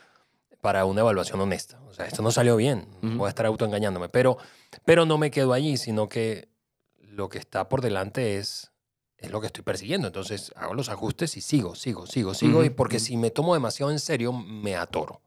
Para 0.62 0.86
una 0.86 1.02
evaluación 1.02 1.42
honesta. 1.42 1.80
O 1.88 1.94
sea, 1.94 2.06
esto 2.06 2.22
no 2.22 2.32
salió 2.32 2.56
bien, 2.56 2.88
voy 3.02 3.26
a 3.26 3.30
estar 3.30 3.48
autoengañándome, 3.48 4.10
pero, 4.10 4.38
pero 4.86 5.08
no 5.08 5.18
me 5.18 5.32
quedo 5.32 5.54
allí, 5.54 5.78
sino 5.78 6.08
que 6.08 6.48
lo 7.00 7.28
que 7.30 7.40
está 7.40 7.68
por 7.70 7.82
delante 7.82 8.38
es 8.38 8.71
es 9.22 9.32
lo 9.32 9.40
que 9.40 9.48
estoy 9.48 9.64
persiguiendo. 9.64 10.08
Entonces 10.08 10.52
hago 10.56 10.74
los 10.74 10.90
ajustes 10.90 11.38
y 11.38 11.42
sigo, 11.42 11.76
sigo, 11.76 12.08
sigo, 12.08 12.34
sigo. 12.34 12.64
y 12.66 12.70
porque 12.72 13.00
si 13.00 13.16
me 13.18 13.30
tomo 13.30 13.54
demasiado 13.54 13.92
en 13.92 14.00
serio, 14.00 14.34
me 14.34 14.76
atoro. 14.76 15.22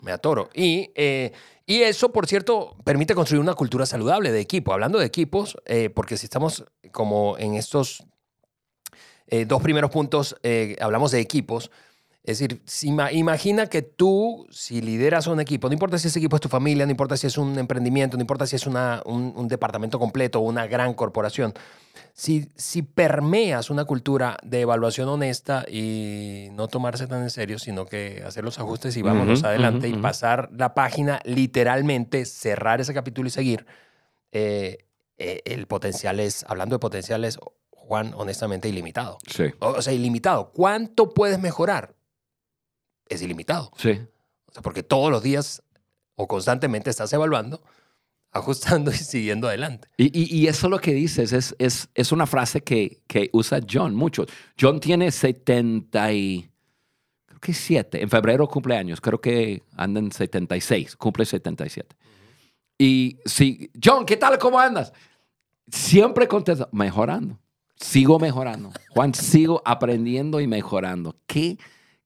Me 0.00 0.10
atoro. 0.10 0.50
Y, 0.52 0.90
eh, 0.96 1.32
y 1.64 1.82
eso, 1.82 2.12
por 2.12 2.26
cierto, 2.26 2.76
permite 2.84 3.14
construir 3.14 3.40
una 3.40 3.54
cultura 3.54 3.86
saludable 3.86 4.32
de 4.32 4.40
equipo. 4.40 4.72
Hablando 4.72 4.98
de 4.98 5.06
equipos, 5.06 5.56
eh, 5.64 5.88
porque 5.88 6.16
si 6.16 6.26
estamos 6.26 6.64
como 6.90 7.38
en 7.38 7.54
estos 7.54 8.04
eh, 9.28 9.46
dos 9.46 9.62
primeros 9.62 9.90
puntos, 9.90 10.36
hablamos 10.80 11.12
de 11.12 11.20
equipos. 11.20 11.70
Es 12.24 12.38
decir, 12.38 12.62
si 12.64 12.88
imagina 12.88 13.66
que 13.66 13.82
tú, 13.82 14.46
si 14.50 14.80
lideras 14.80 15.26
un 15.26 15.40
equipo, 15.40 15.68
no 15.68 15.74
importa 15.74 15.98
si 15.98 16.08
ese 16.08 16.18
equipo 16.18 16.36
es 16.36 16.42
tu 16.42 16.48
familia, 16.48 16.86
no 16.86 16.90
importa 16.90 17.16
si 17.16 17.26
es 17.26 17.36
un 17.36 17.58
emprendimiento, 17.58 18.16
no 18.16 18.22
importa 18.22 18.46
si 18.46 18.56
es 18.56 18.66
una, 18.66 19.02
un, 19.04 19.34
un 19.36 19.46
departamento 19.46 19.98
completo 19.98 20.40
o 20.40 20.42
una 20.42 20.66
gran 20.66 20.94
corporación, 20.94 21.52
si, 22.16 22.48
si 22.54 22.82
permeas 22.82 23.70
una 23.70 23.84
cultura 23.84 24.36
de 24.44 24.60
evaluación 24.60 25.08
honesta 25.08 25.64
y 25.68 26.46
no 26.52 26.68
tomarse 26.68 27.08
tan 27.08 27.22
en 27.24 27.30
serio, 27.30 27.58
sino 27.58 27.86
que 27.86 28.22
hacer 28.24 28.44
los 28.44 28.60
ajustes 28.60 28.96
y 28.96 29.02
vámonos 29.02 29.42
adelante 29.42 29.88
y 29.88 29.94
pasar 29.94 30.48
la 30.52 30.74
página, 30.74 31.20
literalmente 31.24 32.24
cerrar 32.24 32.80
ese 32.80 32.94
capítulo 32.94 33.26
y 33.26 33.30
seguir, 33.32 33.66
eh, 34.30 34.86
eh, 35.18 35.40
el 35.44 35.66
potencial 35.66 36.20
es, 36.20 36.44
hablando 36.48 36.76
de 36.76 36.78
potenciales, 36.78 37.40
Juan, 37.72 38.12
honestamente 38.14 38.68
ilimitado. 38.68 39.18
Sí. 39.26 39.46
O, 39.58 39.82
sea, 39.82 39.92
ilimitado. 39.92 40.52
¿Cuánto 40.52 41.14
puedes 41.14 41.40
mejorar? 41.40 41.96
Es 43.08 43.22
ilimitado. 43.22 43.72
Sí. 43.76 44.00
O 44.46 44.52
sea, 44.52 44.62
porque 44.62 44.84
todos 44.84 45.10
los 45.10 45.24
días 45.24 45.64
o 46.14 46.28
constantemente 46.28 46.90
estás 46.90 47.12
evaluando 47.12 47.60
ajustando 48.34 48.90
y 48.90 48.94
siguiendo 48.94 49.48
adelante. 49.48 49.88
Y, 49.96 50.46
eso 50.46 50.68
lo 50.68 50.80
que 50.80 50.92
dices 50.92 51.32
es, 51.32 51.54
es, 51.58 51.88
es 51.94 52.12
una 52.12 52.26
frase 52.26 52.60
que, 52.60 53.00
que, 53.06 53.30
usa 53.32 53.60
John 53.68 53.94
mucho. 53.94 54.26
John 54.60 54.80
tiene 54.80 55.10
70 55.10 56.12
y... 56.12 56.50
Creo 57.26 57.40
que 57.40 57.54
7. 57.54 58.02
En 58.02 58.10
febrero 58.10 58.46
cumpleaños. 58.48 59.00
Creo 59.00 59.20
que 59.20 59.62
anda 59.76 60.00
en 60.00 60.12
76. 60.12 60.96
Cumple 60.96 61.24
77. 61.24 61.96
Y 62.76 63.18
si, 63.24 63.70
John, 63.82 64.04
¿qué 64.04 64.16
tal? 64.16 64.36
¿Cómo 64.38 64.58
andas? 64.58 64.92
Siempre 65.68 66.26
contesta, 66.26 66.68
mejorando. 66.72 67.38
Sigo 67.76 68.18
mejorando. 68.18 68.72
Juan, 68.90 69.14
sigo 69.14 69.62
aprendiendo 69.64 70.40
y 70.40 70.46
mejorando. 70.46 71.16
¿Qué? 71.26 71.58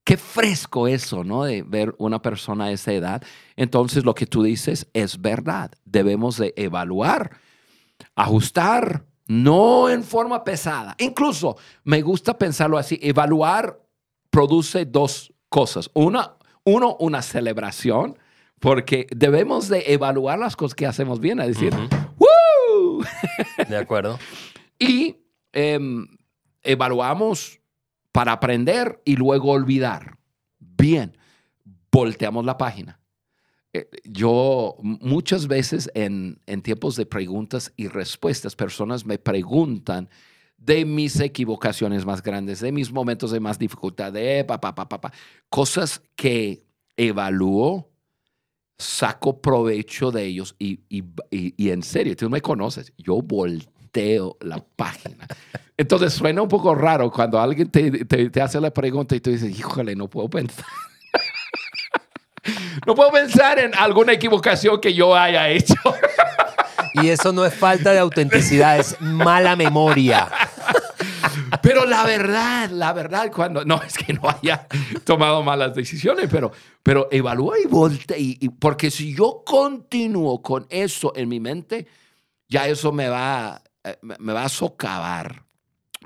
Qué 0.09 0.17
fresco 0.17 0.89
eso, 0.89 1.23
¿no? 1.23 1.45
De 1.45 1.63
ver 1.63 1.95
una 1.99 2.23
persona 2.23 2.65
a 2.65 2.73
esa 2.73 2.95
edad. 2.95 3.23
Entonces, 3.57 4.07
lo 4.07 4.15
que 4.15 4.25
tú 4.25 4.43
dices 4.43 4.89
es 4.95 5.21
verdad. 5.21 5.71
Debemos 5.85 6.39
de 6.39 6.55
evaluar, 6.57 7.33
ajustar, 8.15 9.05
no 9.27 9.91
en 9.91 10.03
forma 10.03 10.45
pesada. 10.45 10.95
Incluso 10.99 11.59
me 11.85 12.01
gusta 12.01 12.39
pensarlo 12.39 12.79
así. 12.79 12.99
Evaluar 13.03 13.83
produce 14.31 14.87
dos 14.87 15.35
cosas. 15.51 15.91
Una, 15.93 16.39
uno, 16.65 16.97
una 17.01 17.21
celebración, 17.21 18.19
porque 18.61 19.09
debemos 19.15 19.69
de 19.69 19.93
evaluar 19.93 20.39
las 20.39 20.57
cosas 20.57 20.75
que 20.75 20.87
hacemos 20.87 21.21
bien, 21.21 21.39
es 21.41 21.49
decir, 21.49 21.75
¡Woo! 22.17 23.05
De 23.69 23.77
acuerdo. 23.77 24.19
y 24.79 25.17
em, 25.53 26.09
evaluamos 26.63 27.58
para 28.19 28.33
aprender 28.33 29.01
y 29.05 29.15
luego 29.15 29.53
olvidar. 29.53 30.19
Bien, 30.59 31.17
volteamos 31.93 32.45
la 32.45 32.59
página. 32.59 32.99
Eh, 33.73 33.89
yo 34.03 34.75
muchas 34.81 35.47
veces 35.47 35.89
en, 35.95 36.41
tiempos 36.65 36.97
de 36.97 37.07
preguntas 37.07 37.73
y 37.77 37.87
respuestas, 37.87 38.57
personas 38.57 39.07
me 39.07 39.19
preguntan 39.19 40.09
de 40.57 40.85
mis 40.85 41.21
equivocaciones 41.21 42.05
más 42.05 42.21
grandes, 42.21 42.59
de 42.59 42.73
mis 42.73 42.91
momentos 42.91 43.31
de 43.31 43.39
más 43.39 43.57
dificultad, 43.57 44.13
de 44.13 44.45
papá, 44.45 44.75
papá, 44.75 45.01
papá, 45.01 45.17
cosas 45.49 46.03
que 46.17 46.65
evalúo, 46.97 47.89
saco 48.79 49.41
provecho 49.41 50.11
de 50.11 50.25
ellos 50.25 50.57
y, 50.59 50.81
y, 50.89 51.05
y, 51.31 51.71
en 51.71 51.85
serio, 51.85 52.17
tú 52.17 52.29
me 52.29 52.41
conoces, 52.41 52.93
yo 52.99 53.23
volteo 53.23 53.78
la 54.41 54.63
página. 54.77 55.27
Entonces 55.77 56.13
suena 56.13 56.43
un 56.43 56.49
poco 56.49 56.75
raro 56.75 57.11
cuando 57.11 57.41
alguien 57.41 57.71
te, 57.71 58.05
te, 58.05 58.31
te 58.31 58.41
hace 58.41 58.61
la 58.61 58.71
pregunta 58.71 59.15
y 59.15 59.21
tú 59.21 59.31
dices, 59.31 59.57
híjole, 59.57 59.95
no 59.95 60.09
puedo 60.09 60.29
pensar. 60.29 60.65
no 62.87 62.95
puedo 62.95 63.11
pensar 63.11 63.59
en 63.59 63.75
alguna 63.75 64.13
equivocación 64.13 64.81
que 64.81 64.93
yo 64.95 65.15
haya 65.15 65.49
hecho. 65.49 65.75
Y 66.95 67.09
eso 67.09 67.33
no 67.33 67.45
es 67.45 67.55
falta 67.55 67.93
de 67.93 67.99
autenticidad, 67.99 68.79
es 68.79 69.01
mala 69.01 69.57
memoria. 69.57 70.29
Pero 71.63 71.85
la 71.85 72.05
verdad, 72.05 72.71
la 72.71 72.93
verdad, 72.93 73.31
cuando 73.35 73.65
no 73.65 73.83
es 73.83 73.97
que 73.97 74.13
no 74.13 74.23
haya 74.29 74.67
tomado 75.05 75.43
malas 75.43 75.75
decisiones, 75.75 76.29
pero, 76.31 76.53
pero 76.83 77.09
evalúa 77.11 77.59
y 77.63 77.67
voltea. 77.67 78.17
Y, 78.19 78.49
porque 78.49 78.91
si 78.91 79.15
yo 79.15 79.43
continúo 79.45 80.43
con 80.43 80.67
eso 80.71 81.13
en 81.15 81.29
mi 81.29 81.41
mente, 81.41 81.87
ya 82.49 82.67
eso 82.67 82.93
me 82.93 83.09
va, 83.09 83.63
eh, 83.85 83.97
me 84.01 84.33
va 84.33 84.45
a 84.45 84.49
socavar 84.49 85.45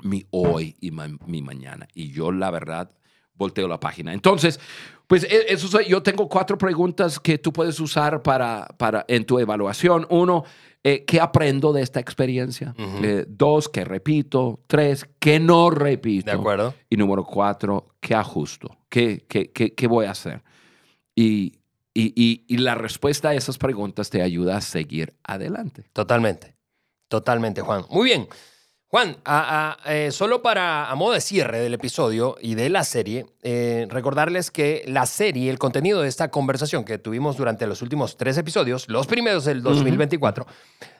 mi 0.03 0.25
hoy 0.31 0.75
y 0.81 0.91
mi 0.91 1.41
mañana. 1.41 1.87
Y 1.93 2.11
yo, 2.11 2.31
la 2.31 2.51
verdad, 2.51 2.91
volteo 3.35 3.67
la 3.67 3.79
página. 3.79 4.13
Entonces, 4.13 4.59
pues 5.07 5.23
e, 5.23 5.45
eso 5.53 5.81
yo 5.81 6.01
tengo 6.01 6.27
cuatro 6.27 6.57
preguntas 6.57 7.19
que 7.19 7.37
tú 7.37 7.51
puedes 7.51 7.79
usar 7.79 8.21
para, 8.21 8.67
para 8.77 9.05
en 9.07 9.25
tu 9.25 9.39
evaluación. 9.39 10.05
Uno, 10.09 10.43
eh, 10.83 11.05
¿qué 11.05 11.19
aprendo 11.19 11.73
de 11.73 11.81
esta 11.81 11.99
experiencia? 11.99 12.75
Eh, 12.77 13.25
dos, 13.27 13.69
¿qué 13.69 13.85
repito? 13.85 14.61
Tres, 14.67 15.07
¿qué 15.19 15.39
no 15.39 15.69
repito? 15.69 16.31
De 16.31 16.37
acuerdo. 16.37 16.73
Y 16.89 16.97
número 16.97 17.23
cuatro, 17.23 17.95
¿qué 17.99 18.15
ajusto? 18.15 18.77
¿Qué, 18.89 19.25
qué, 19.27 19.51
qué, 19.51 19.73
qué 19.73 19.87
voy 19.87 20.05
a 20.05 20.11
hacer? 20.11 20.43
Y, 21.15 21.59
y, 21.93 22.43
y, 22.47 22.57
la 22.57 22.73
respuesta 22.73 23.29
a 23.29 23.33
esas 23.35 23.59
preguntas 23.59 24.09
te 24.09 24.23
ayuda 24.23 24.57
a 24.57 24.61
seguir 24.61 25.13
adelante. 25.23 25.83
Totalmente, 25.93 26.52
totalmente, 27.13 27.61
Juan. 27.61 27.85
Muy 27.91 28.05
bien. 28.05 28.27
Juan, 28.87 29.17
eh, 29.85 30.09
solo 30.11 30.41
para 30.41 30.89
a 30.89 30.95
modo 30.95 31.13
de 31.13 31.21
cierre 31.21 31.59
del 31.59 31.75
episodio 31.75 32.37
y 32.41 32.55
de 32.55 32.69
la 32.69 32.83
serie, 32.83 33.27
eh, 33.43 33.85
recordarles 33.87 34.49
que 34.49 34.83
la 34.87 35.05
serie, 35.05 35.51
el 35.51 35.59
contenido 35.59 36.01
de 36.01 36.09
esta 36.09 36.31
conversación 36.31 36.83
que 36.85 36.97
tuvimos 36.97 37.37
durante 37.37 37.67
los 37.67 37.83
últimos 37.83 38.17
tres 38.17 38.39
episodios, 38.39 38.89
los 38.89 39.05
primeros 39.05 39.45
del 39.45 39.61
2024, 39.61 40.47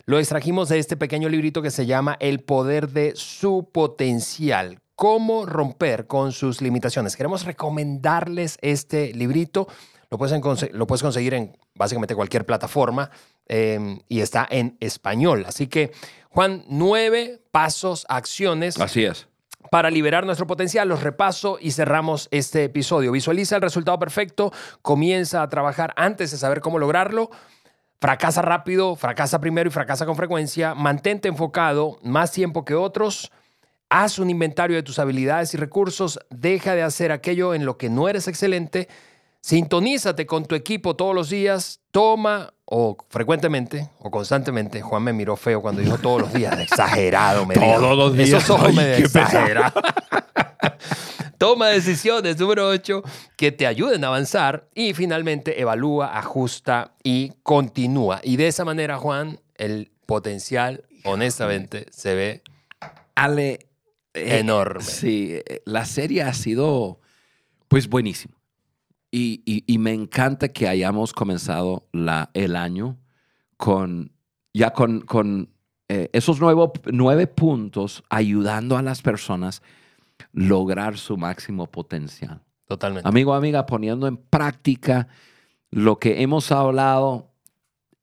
lo 0.06 0.19
extrajimos 0.19 0.69
de 0.69 0.78
este 0.78 0.97
pequeño 0.97 1.30
librito 1.30 1.63
que 1.63 1.71
se 1.71 1.88
llama 1.88 2.15
El 2.19 2.41
poder 2.41 2.89
de 2.89 3.13
su 3.15 3.67
potencial. 3.71 4.82
Cómo 4.93 5.47
romper 5.47 6.06
con 6.06 6.32
sus 6.32 6.62
limitaciones. 6.62 7.15
Queremos 7.15 7.43
recomendarles 7.43 8.60
este 8.62 9.15
librito. 9.15 9.67
Lo 10.12 10.19
puedes, 10.19 10.39
lo 10.73 10.86
puedes 10.86 11.02
conseguir 11.02 11.34
en 11.34 11.58
básicamente 11.73 12.13
cualquier 12.13 12.45
plataforma 12.45 13.10
eh, 13.47 13.99
y 14.08 14.21
está 14.21 14.47
en 14.49 14.77
español. 14.79 15.45
Así 15.47 15.67
que 15.67 15.91
Juan, 16.29 16.65
nueve 16.67 17.41
pasos, 17.51 18.06
acciones. 18.10 18.79
Así 18.79 19.03
es. 19.06 19.27
Para 19.69 19.91
liberar 19.91 20.25
nuestro 20.25 20.47
potencial, 20.47 20.88
los 20.88 21.03
repaso 21.03 21.58
y 21.60 21.71
cerramos 21.71 22.27
este 22.32 22.63
episodio. 22.63 23.12
Visualiza 23.12 23.56
el 23.56 23.62
resultado 23.62 23.97
perfecto, 23.99 24.51
comienza 24.82 25.41
a 25.41 25.49
trabajar 25.49 25.93
antes 25.95 26.32
de 26.32 26.38
saber 26.38 26.62
cómo 26.62 26.79
lograrlo. 26.79 27.29
Fracasa 28.01 28.41
rápido, 28.41 28.95
fracasa 28.95 29.39
primero 29.39 29.69
y 29.69 29.71
fracasa 29.71 30.06
con 30.06 30.15
frecuencia. 30.15 30.75
Mantente 30.75 31.27
enfocado 31.27 31.99
más 32.03 32.32
tiempo 32.32 32.65
que 32.65 32.75
otros. 32.75 33.32
Haz 33.89 34.19
un 34.19 34.29
inventario 34.29 34.75
de 34.75 34.84
tus 34.84 34.99
habilidades 34.99 35.53
y 35.53 35.58
recursos. 35.58 36.19
Deja 36.29 36.75
de 36.75 36.82
hacer 36.82 37.12
aquello 37.12 37.53
en 37.53 37.65
lo 37.65 37.77
que 37.77 37.89
no 37.89 38.10
eres 38.10 38.27
excelente. 38.27 38.89
Sintonízate 39.43 40.25
con 40.25 40.45
tu 40.45 40.56
equipo 40.56 40.95
todos 40.95 41.13
los 41.13 41.29
días. 41.29 41.82
Toma 41.91 42.53
o 42.63 42.95
frecuentemente 43.10 43.89
o 43.99 44.10
constantemente, 44.10 44.82
Juan 44.82 45.03
me 45.03 45.12
miró 45.12 45.36
feo 45.36 45.62
cuando 45.62 45.82
dijo 45.82 45.97
todos 45.97 46.21
los 46.21 46.34
días, 46.34 46.58
exagerado, 46.58 47.45
me 47.45 47.56
Todos 47.56 47.97
los 47.97 48.13
días. 48.13 48.29
Esos 48.29 48.49
ojos 48.51 48.73
me 48.73 48.99
exagerado. 48.99 49.82
Toma 51.38 51.67
decisiones, 51.67 52.39
número 52.39 52.69
8, 52.69 53.03
que 53.36 53.51
te 53.51 53.67
ayuden 53.67 54.06
a 54.06 54.08
avanzar 54.08 54.69
y 54.73 54.93
finalmente 54.93 55.60
evalúa, 55.60 56.17
ajusta 56.17 56.93
y 57.03 57.34
continúa. 57.43 58.21
Y 58.23 58.38
de 58.38 58.47
esa 58.47 58.63
manera, 58.63 58.97
Juan, 58.97 59.41
el 59.56 59.91
potencial, 60.06 60.86
honestamente, 61.03 61.88
se 61.91 62.15
ve 62.15 62.43
Ale, 63.13 63.67
eh, 64.13 64.39
enorme. 64.39 64.86
Sí, 64.86 65.34
eh, 65.34 65.62
la 65.65 65.84
serie 65.84 66.23
ha 66.23 66.34
sido 66.34 67.01
pues 67.67 67.89
buenísima. 67.89 68.36
Y, 69.15 69.78
me 69.78 69.93
encanta 69.93 70.47
que 70.47 70.67
hayamos 70.67 71.13
comenzado 71.13 71.88
la, 71.91 72.32
el 72.34 72.56
año 72.56 72.97
con 73.58 74.12
ya 74.56 74.73
con, 74.73 75.02
con 75.02 75.49
eh, 75.88 76.10
esos 76.13 76.39
nueve 76.41 77.28
puntos 77.28 78.04
ayudando 78.10 78.76
a 78.76 78.82
las 78.82 79.04
personas 79.04 79.62
lograr 80.32 80.97
su 80.97 81.15
máximo 81.15 81.69
potencial. 81.69 82.41
Totalmente. 82.65 83.08
Amigo, 83.08 83.36
amiga, 83.36 83.67
poniendo 83.67 84.08
en 84.08 84.17
práctica 84.17 85.08
lo 85.69 85.99
que 85.99 86.23
hemos 86.23 86.52
hablado, 86.52 87.32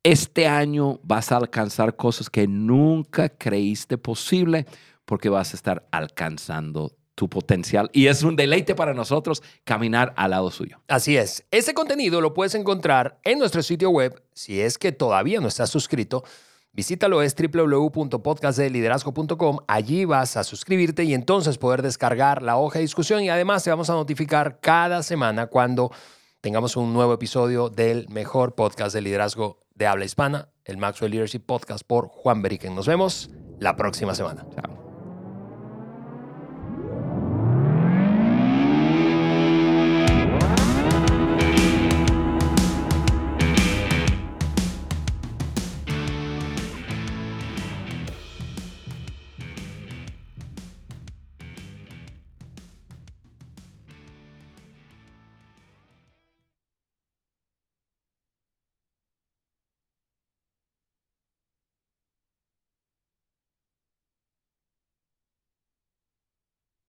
este 0.03 0.47
año 0.47 1.01
vas 1.03 1.33
a 1.33 1.37
alcanzar 1.37 1.97
cosas 1.97 2.29
que 2.29 2.47
nunca 2.47 3.27
creíste 3.27 3.97
posible 3.97 4.65
porque 5.03 5.27
vas 5.27 5.53
a 5.53 5.57
estar 5.57 5.87
alcanzando 5.91 6.95
tu 7.15 7.29
potencial 7.29 7.89
y 7.93 8.07
es 8.07 8.23
un 8.23 8.35
deleite 8.35 8.75
para 8.75 8.93
nosotros 8.93 9.41
caminar 9.63 10.13
al 10.15 10.31
lado 10.31 10.51
suyo. 10.51 10.81
Así 10.87 11.15
es. 11.17 11.45
Ese 11.51 11.73
contenido 11.73 12.21
lo 12.21 12.33
puedes 12.33 12.55
encontrar 12.55 13.19
en 13.23 13.39
nuestro 13.39 13.63
sitio 13.63 13.89
web. 13.89 14.21
Si 14.33 14.61
es 14.61 14.77
que 14.77 14.91
todavía 14.91 15.39
no 15.39 15.47
estás 15.47 15.69
suscrito, 15.69 16.25
visítalo 16.73 17.21
es 17.21 17.33
www.podcastdeliderazgo.com. 17.35 19.59
Allí 19.67 20.05
vas 20.05 20.37
a 20.37 20.43
suscribirte 20.43 21.03
y 21.03 21.13
entonces 21.13 21.57
poder 21.57 21.81
descargar 21.81 22.41
la 22.41 22.57
hoja 22.57 22.79
de 22.79 22.83
discusión 22.83 23.23
y 23.23 23.29
además 23.29 23.63
te 23.63 23.69
vamos 23.69 23.89
a 23.89 23.93
notificar 23.93 24.59
cada 24.59 25.03
semana 25.03 25.47
cuando 25.47 25.91
tengamos 26.41 26.75
un 26.75 26.93
nuevo 26.93 27.13
episodio 27.13 27.69
del 27.69 28.07
mejor 28.09 28.55
podcast 28.55 28.95
de 28.95 29.01
liderazgo 29.01 29.59
de 29.75 29.87
habla 29.87 30.05
hispana, 30.05 30.49
el 30.65 30.77
Maxwell 30.77 31.11
Leadership 31.11 31.45
Podcast 31.45 31.83
por 31.85 32.09
Juan 32.09 32.41
Beriken. 32.41 32.75
Nos 32.75 32.87
vemos 32.87 33.29
la 33.59 33.75
próxima 33.75 34.15
semana. 34.15 34.45
Chao. 34.55 34.80